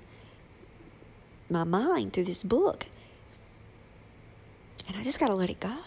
my 1.50 1.64
mind 1.64 2.12
through 2.12 2.26
this 2.26 2.44
book. 2.44 2.88
And 4.88 4.98
I 4.98 5.04
just 5.04 5.20
got 5.20 5.28
to 5.28 5.36
let 5.36 5.50
it 5.50 5.60
go 5.60 5.78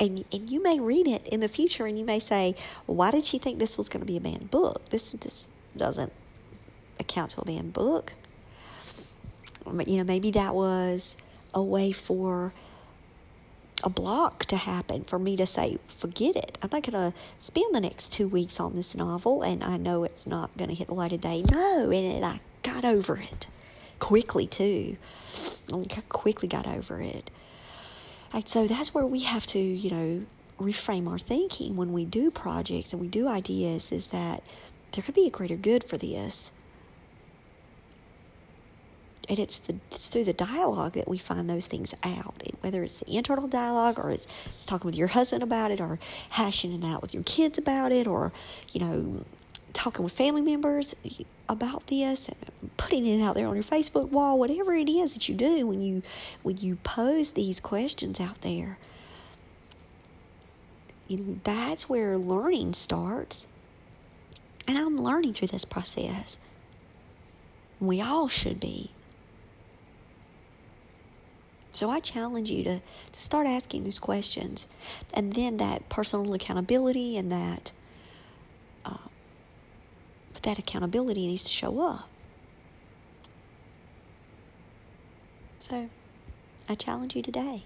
and 0.00 0.24
and 0.32 0.50
you 0.50 0.62
may 0.62 0.80
read 0.80 1.06
it 1.06 1.26
in 1.28 1.40
the 1.40 1.48
future 1.48 1.86
and 1.86 1.98
you 1.98 2.04
may 2.04 2.18
say, 2.18 2.54
why 2.86 3.10
did 3.10 3.24
she 3.24 3.38
think 3.38 3.58
this 3.58 3.76
was 3.76 3.88
going 3.88 4.00
to 4.00 4.06
be 4.06 4.16
a 4.16 4.20
banned 4.20 4.50
book? 4.50 4.88
This 4.90 5.12
this 5.12 5.48
doesn't 5.76 6.12
account 7.00 7.30
to 7.30 7.40
a 7.40 7.44
banned 7.44 7.72
book. 7.72 8.12
But 9.66 9.88
you 9.88 9.96
know, 9.96 10.04
maybe 10.04 10.30
that 10.32 10.54
was 10.54 11.16
a 11.54 11.62
way 11.62 11.92
for 11.92 12.52
a 13.84 13.90
block 13.90 14.44
to 14.46 14.56
happen 14.56 15.04
for 15.04 15.18
me 15.18 15.36
to 15.36 15.46
say, 15.46 15.78
forget 15.86 16.34
it. 16.36 16.58
I'm 16.62 16.70
not 16.72 16.82
going 16.82 17.12
to 17.12 17.16
spend 17.38 17.74
the 17.74 17.80
next 17.80 18.12
two 18.12 18.26
weeks 18.26 18.58
on 18.58 18.74
this 18.74 18.96
novel, 18.96 19.42
and 19.42 19.62
I 19.62 19.76
know 19.76 20.02
it's 20.04 20.26
not 20.26 20.56
going 20.56 20.70
to 20.70 20.74
hit 20.74 20.88
the 20.88 20.94
light 20.94 21.12
of 21.12 21.20
day. 21.20 21.44
No, 21.52 21.90
and 21.90 22.24
I 22.24 22.40
got 22.62 22.84
over 22.84 23.16
it 23.16 23.46
quickly 23.98 24.46
too. 24.46 24.96
I 25.72 25.84
quickly 26.08 26.48
got 26.48 26.66
over 26.66 27.00
it. 27.00 27.30
And 28.32 28.48
so 28.48 28.66
that's 28.66 28.94
where 28.94 29.06
we 29.06 29.20
have 29.20 29.46
to, 29.46 29.58
you 29.58 29.90
know, 29.90 30.20
reframe 30.58 31.08
our 31.08 31.18
thinking 31.18 31.76
when 31.76 31.92
we 31.92 32.04
do 32.04 32.30
projects 32.30 32.92
and 32.92 33.00
we 33.00 33.08
do 33.08 33.28
ideas 33.28 33.92
is 33.92 34.08
that 34.08 34.42
there 34.92 35.02
could 35.02 35.14
be 35.14 35.26
a 35.26 35.30
greater 35.30 35.56
good 35.56 35.84
for 35.84 35.96
this. 35.96 36.50
And 39.28 39.38
it's, 39.38 39.58
the, 39.58 39.76
it's 39.90 40.08
through 40.08 40.24
the 40.24 40.32
dialogue 40.32 40.94
that 40.94 41.06
we 41.06 41.18
find 41.18 41.48
those 41.48 41.66
things 41.66 41.94
out. 42.02 42.42
Whether 42.62 42.82
it's 42.82 43.00
the 43.00 43.16
internal 43.16 43.46
dialogue 43.46 43.98
or 43.98 44.10
it's, 44.10 44.26
it's 44.46 44.64
talking 44.64 44.86
with 44.86 44.96
your 44.96 45.08
husband 45.08 45.42
about 45.42 45.70
it 45.70 45.80
or 45.80 45.98
hashing 46.30 46.72
it 46.72 46.84
out 46.84 47.02
with 47.02 47.12
your 47.12 47.22
kids 47.24 47.58
about 47.58 47.92
it 47.92 48.06
or, 48.06 48.32
you 48.72 48.80
know, 48.80 49.24
talking 49.74 50.02
with 50.02 50.14
family 50.14 50.42
members 50.42 50.94
about 51.48 51.86
this 51.86 52.28
putting 52.76 53.06
it 53.06 53.22
out 53.22 53.34
there 53.34 53.46
on 53.46 53.54
your 53.54 53.64
Facebook 53.64 54.08
wall, 54.10 54.38
whatever 54.38 54.74
it 54.74 54.88
is 54.88 55.14
that 55.14 55.28
you 55.28 55.34
do 55.34 55.66
when 55.66 55.82
you 55.82 56.02
when 56.42 56.56
you 56.56 56.76
pose 56.76 57.30
these 57.30 57.60
questions 57.60 58.20
out 58.20 58.40
there. 58.42 58.78
You 61.06 61.16
know, 61.18 61.40
that's 61.44 61.88
where 61.88 62.18
learning 62.18 62.74
starts. 62.74 63.46
And 64.66 64.76
I'm 64.76 65.00
learning 65.00 65.32
through 65.32 65.48
this 65.48 65.64
process. 65.64 66.38
We 67.80 68.02
all 68.02 68.28
should 68.28 68.60
be. 68.60 68.90
So 71.72 71.90
I 71.90 72.00
challenge 72.00 72.50
you 72.50 72.64
to, 72.64 72.80
to 73.12 73.20
start 73.20 73.46
asking 73.46 73.84
these 73.84 73.98
questions. 73.98 74.66
And 75.14 75.34
then 75.34 75.56
that 75.58 75.88
personal 75.88 76.34
accountability 76.34 77.16
and 77.16 77.32
that 77.32 77.72
that 80.48 80.58
accountability 80.58 81.26
needs 81.26 81.44
to 81.44 81.50
show 81.50 81.78
up. 81.82 82.08
So, 85.58 85.90
I 86.70 86.74
challenge 86.74 87.14
you 87.14 87.20
today. 87.20 87.64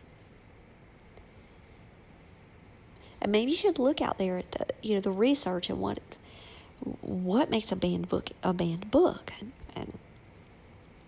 And 3.21 3.31
maybe 3.31 3.53
you 3.53 3.57
should 3.57 3.79
look 3.79 4.03
out 4.03 4.19
there 4.19 4.39
at 4.39 4.51
the 4.51 4.67
you 4.83 4.97
know 4.97 5.01
the 5.01 5.13
research 5.13 5.71
and 5.71 5.79
what 5.79 6.01
what 7.03 7.51
makes 7.51 7.71
a 7.71 7.77
banned 7.77 8.09
book 8.09 8.31
a 8.43 8.53
banned 8.53 8.91
book 8.91 9.33
and, 9.39 9.53
and 9.77 9.99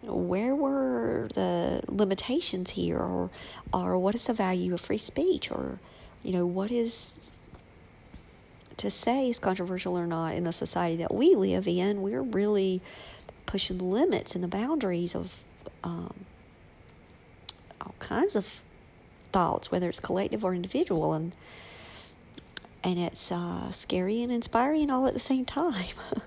where 0.02 0.54
were 0.54 1.28
the 1.34 1.82
limitations 1.88 2.70
here 2.70 2.98
or 2.98 3.30
or 3.72 3.98
what 3.98 4.14
is 4.14 4.28
the 4.28 4.32
value 4.32 4.72
of 4.74 4.80
free 4.80 4.98
speech 4.98 5.50
or 5.50 5.80
you 6.22 6.32
know 6.32 6.46
what 6.46 6.70
is 6.70 7.18
to 8.84 8.90
say 8.90 9.28
is 9.28 9.38
controversial 9.38 9.98
or 9.98 10.06
not 10.06 10.34
in 10.34 10.46
a 10.46 10.52
society 10.52 10.96
that 10.96 11.12
we 11.12 11.34
live 11.34 11.66
in, 11.66 12.02
we're 12.02 12.22
really 12.22 12.80
pushing 13.46 13.78
the 13.78 13.84
limits 13.84 14.34
and 14.34 14.44
the 14.44 14.48
boundaries 14.48 15.14
of 15.14 15.44
um, 15.82 16.14
all 17.80 17.94
kinds 17.98 18.36
of 18.36 18.62
thoughts, 19.32 19.70
whether 19.70 19.88
it's 19.88 20.00
collective 20.00 20.44
or 20.44 20.54
individual, 20.54 21.12
and 21.12 21.34
and 22.82 22.98
it's 22.98 23.32
uh, 23.32 23.70
scary 23.70 24.22
and 24.22 24.30
inspiring 24.30 24.90
all 24.90 25.06
at 25.06 25.14
the 25.14 25.20
same 25.20 25.44
time. 25.44 25.94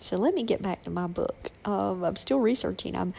so 0.00 0.16
let 0.16 0.34
me 0.34 0.44
get 0.44 0.62
back 0.62 0.84
to 0.84 0.90
my 0.90 1.08
book. 1.08 1.50
Um, 1.64 2.04
I'm 2.04 2.16
still 2.16 2.38
researching. 2.38 2.96
I'm 2.96 3.12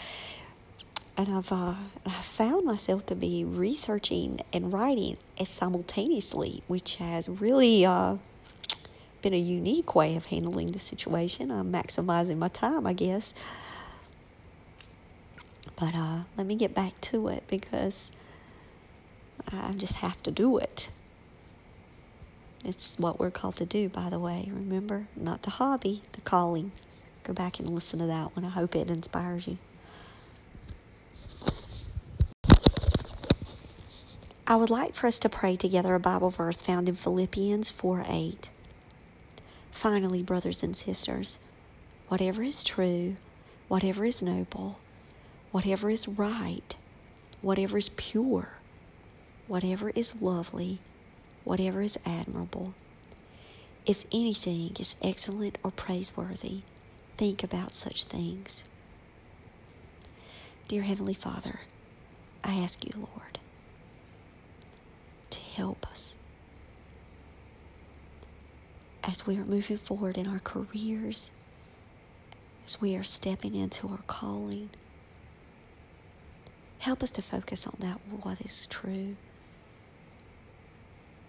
and 1.18 1.30
I've 1.30 1.52
uh, 1.52 1.76
I 2.06 2.22
found 2.22 2.66
myself 2.66 3.06
to 3.08 3.16
be 3.16 3.44
researching 3.46 4.42
and 4.52 4.74
writing 4.74 5.18
simultaneously, 5.44 6.64
which 6.68 6.96
has 6.98 7.30
really 7.30 7.86
uh, 7.86 8.18
been 9.22 9.34
a 9.34 9.38
unique 9.38 9.96
way 9.96 10.16
of 10.16 10.26
handling 10.26 10.72
the 10.72 10.80
situation. 10.80 11.52
I'm 11.52 11.72
maximizing 11.72 12.38
my 12.38 12.50
time, 12.50 12.86
I 12.86 12.94
guess. 12.94 13.34
But 15.76 15.96
uh, 15.96 16.24
let 16.38 16.48
me 16.48 16.56
get 16.56 16.74
back 16.74 17.00
to 17.02 17.28
it 17.30 17.44
because 17.48 18.12
I 19.52 19.74
just 19.74 19.96
have 19.96 20.22
to 20.24 20.32
do 20.32 20.58
it. 20.58 20.90
It's 22.64 22.98
what 22.98 23.20
we're 23.20 23.32
called 23.32 23.58
to 23.58 23.66
do, 23.66 23.90
by 23.90 24.10
the 24.10 24.20
way. 24.20 24.50
Remember, 24.52 25.08
not 25.16 25.44
the 25.44 25.52
hobby, 25.52 26.02
the 26.14 26.22
calling. 26.22 26.72
Go 27.24 27.34
back 27.34 27.60
and 27.60 27.70
listen 27.70 28.00
to 28.00 28.06
that 28.08 28.36
one. 28.36 28.46
I 28.46 28.50
hope 28.50 28.76
it 28.76 28.90
inspires 28.90 29.48
you. 29.48 29.58
I 34.56 34.58
would 34.58 34.70
like 34.70 34.96
for 34.96 35.06
us 35.06 35.20
to 35.20 35.28
pray 35.28 35.58
together 35.58 35.96
a 35.96 36.00
Bible 36.00 36.30
verse 36.30 36.62
found 36.62 36.88
in 36.88 36.96
Philippians 36.96 37.72
4 37.72 38.06
8. 38.08 38.50
Finally, 39.70 40.24
brothers 40.24 40.64
and 40.64 40.74
sisters, 40.74 41.44
whatever 42.08 42.42
is 42.42 42.64
true, 42.64 43.16
whatever 43.68 44.06
is 44.06 44.22
noble, 44.22 44.80
whatever 45.52 45.90
is 45.90 46.08
right, 46.08 46.74
whatever 47.42 47.78
is 47.78 47.90
pure, 47.90 48.52
whatever 49.48 49.90
is 49.90 50.22
lovely, 50.22 50.80
whatever 51.44 51.82
is 51.82 52.00
admirable, 52.06 52.76
if 53.86 54.06
anything 54.14 54.72
is 54.80 54.96
excellent 55.02 55.58
or 55.66 55.72
praiseworthy, 55.72 56.62
think 57.18 57.44
about 57.44 57.74
such 57.74 58.06
things. 58.06 58.64
Dear 60.70 60.84
Heavenly 60.84 61.14
Father, 61.14 61.60
I 62.42 62.54
ask 62.56 62.86
you, 62.86 62.92
Lord, 62.96 63.35
help 65.56 65.90
us 65.90 66.18
as 69.04 69.26
we 69.26 69.38
are 69.38 69.46
moving 69.46 69.78
forward 69.78 70.18
in 70.18 70.28
our 70.28 70.40
careers, 70.40 71.32
as 72.66 72.82
we 72.82 72.96
are 72.96 73.04
stepping 73.04 73.56
into 73.56 73.88
our 73.88 74.00
calling. 74.08 74.70
Help 76.80 77.02
us 77.02 77.12
to 77.12 77.22
focus 77.22 77.66
on 77.66 77.76
that 77.80 78.00
what 78.22 78.42
is 78.42 78.68
true. 78.68 79.16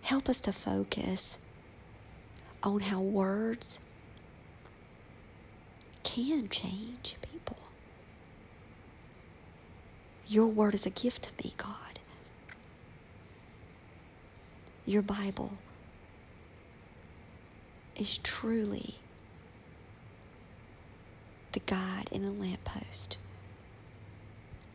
Help 0.03 0.29
us 0.29 0.41
to 0.41 0.53
focus 0.53 1.39
on 2.63 2.81
how 2.81 3.01
words 3.01 3.79
can 6.03 6.49
change 6.49 7.17
people. 7.33 7.59
Your 10.27 10.47
word 10.47 10.75
is 10.75 10.85
a 10.85 10.91
gift 10.91 11.23
to 11.25 11.45
me, 11.45 11.55
God 11.57 11.96
your 14.87 15.03
Bible 15.03 15.53
is 17.97 18.19
truly 18.19 18.95
the 21.53 21.61
guide 21.61 22.09
in 22.13 22.23
the 22.23 22.31
lamppost. 22.31 23.19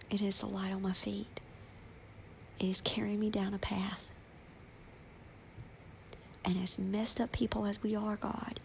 It 0.09 0.21
is 0.21 0.37
the 0.37 0.47
light 0.47 0.73
on 0.73 0.81
my 0.81 0.91
feet. 0.93 1.39
It 2.59 2.65
is 2.65 2.81
carrying 2.81 3.19
me 3.19 3.29
down 3.29 3.53
a 3.53 3.57
path. 3.57 4.09
And 6.43 6.57
as 6.61 6.77
messed 6.77 7.21
up 7.21 7.31
people 7.31 7.65
as 7.65 7.81
we 7.81 7.95
are, 7.95 8.17
God, 8.17 8.59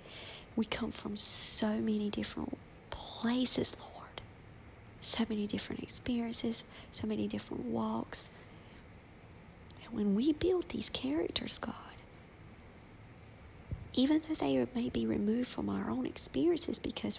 we 0.57 0.65
come 0.65 0.91
from 0.91 1.17
so 1.17 1.79
many 1.79 2.11
different 2.11 2.59
places, 2.91 3.77
Lord. 3.79 3.93
So 5.01 5.25
many 5.29 5.47
different 5.47 5.83
experiences, 5.83 6.65
so 6.91 7.07
many 7.07 7.29
different 7.29 7.67
walks, 7.67 8.29
when 9.90 10.14
we 10.14 10.33
build 10.33 10.68
these 10.68 10.88
characters, 10.90 11.59
God, 11.59 11.75
even 13.94 14.22
though 14.29 14.35
they 14.35 14.66
may 14.75 14.88
be 14.88 15.07
removed 15.07 15.49
from 15.49 15.68
our 15.68 15.90
own 15.90 16.07
experiences, 16.07 16.79
because 16.79 17.18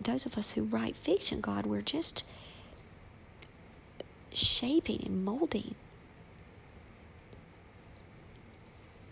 those 0.00 0.26
of 0.26 0.36
us 0.38 0.52
who 0.52 0.62
write 0.64 0.96
fiction, 0.96 1.40
God, 1.40 1.66
we're 1.66 1.82
just 1.82 2.24
shaping 4.32 5.02
and 5.04 5.24
molding. 5.24 5.74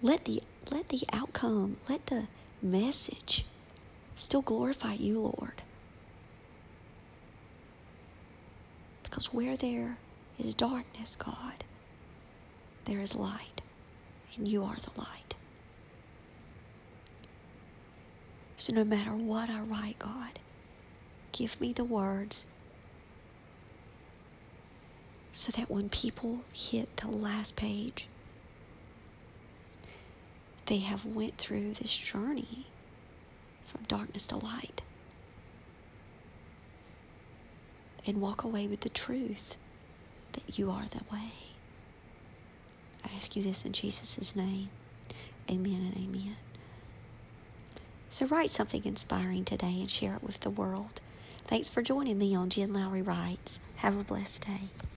Let 0.00 0.24
the 0.24 0.42
let 0.70 0.88
the 0.88 1.02
outcome, 1.12 1.76
let 1.88 2.06
the 2.06 2.28
message 2.60 3.44
still 4.16 4.42
glorify 4.42 4.94
you, 4.94 5.20
Lord. 5.20 5.62
Because 9.02 9.32
where 9.32 9.56
there 9.56 9.98
is 10.38 10.54
darkness, 10.54 11.16
God, 11.16 11.64
there 12.92 13.00
is 13.00 13.14
light, 13.14 13.62
and 14.36 14.46
you 14.46 14.62
are 14.62 14.76
the 14.76 15.00
light. 15.00 15.34
So 18.58 18.74
no 18.74 18.84
matter 18.84 19.12
what 19.12 19.48
I 19.48 19.60
write, 19.60 19.98
God, 19.98 20.40
give 21.32 21.58
me 21.58 21.72
the 21.72 21.84
words 21.84 22.44
so 25.32 25.50
that 25.56 25.70
when 25.70 25.88
people 25.88 26.40
hit 26.52 26.98
the 26.98 27.08
last 27.08 27.56
page, 27.56 28.08
they 30.66 30.80
have 30.80 31.06
went 31.06 31.38
through 31.38 31.72
this 31.72 31.96
journey 31.96 32.66
from 33.64 33.84
darkness 33.88 34.26
to 34.26 34.36
light 34.36 34.82
and 38.04 38.20
walk 38.20 38.44
away 38.44 38.66
with 38.66 38.80
the 38.80 38.90
truth 38.90 39.56
that 40.32 40.58
you 40.58 40.70
are 40.70 40.84
the 40.90 41.04
way. 41.10 41.51
I 43.04 43.14
ask 43.16 43.36
you 43.36 43.42
this 43.42 43.64
in 43.64 43.72
Jesus' 43.72 44.34
name. 44.36 44.70
Amen 45.50 45.92
and 45.94 45.96
amen. 45.96 46.36
So 48.10 48.26
write 48.26 48.50
something 48.50 48.84
inspiring 48.84 49.44
today 49.44 49.80
and 49.80 49.90
share 49.90 50.14
it 50.16 50.22
with 50.22 50.40
the 50.40 50.50
world. 50.50 51.00
Thanks 51.46 51.70
for 51.70 51.82
joining 51.82 52.18
me 52.18 52.34
on 52.34 52.50
Jen 52.50 52.72
Lowry 52.72 53.02
Writes. 53.02 53.58
Have 53.76 53.98
a 53.98 54.04
blessed 54.04 54.46
day. 54.46 54.82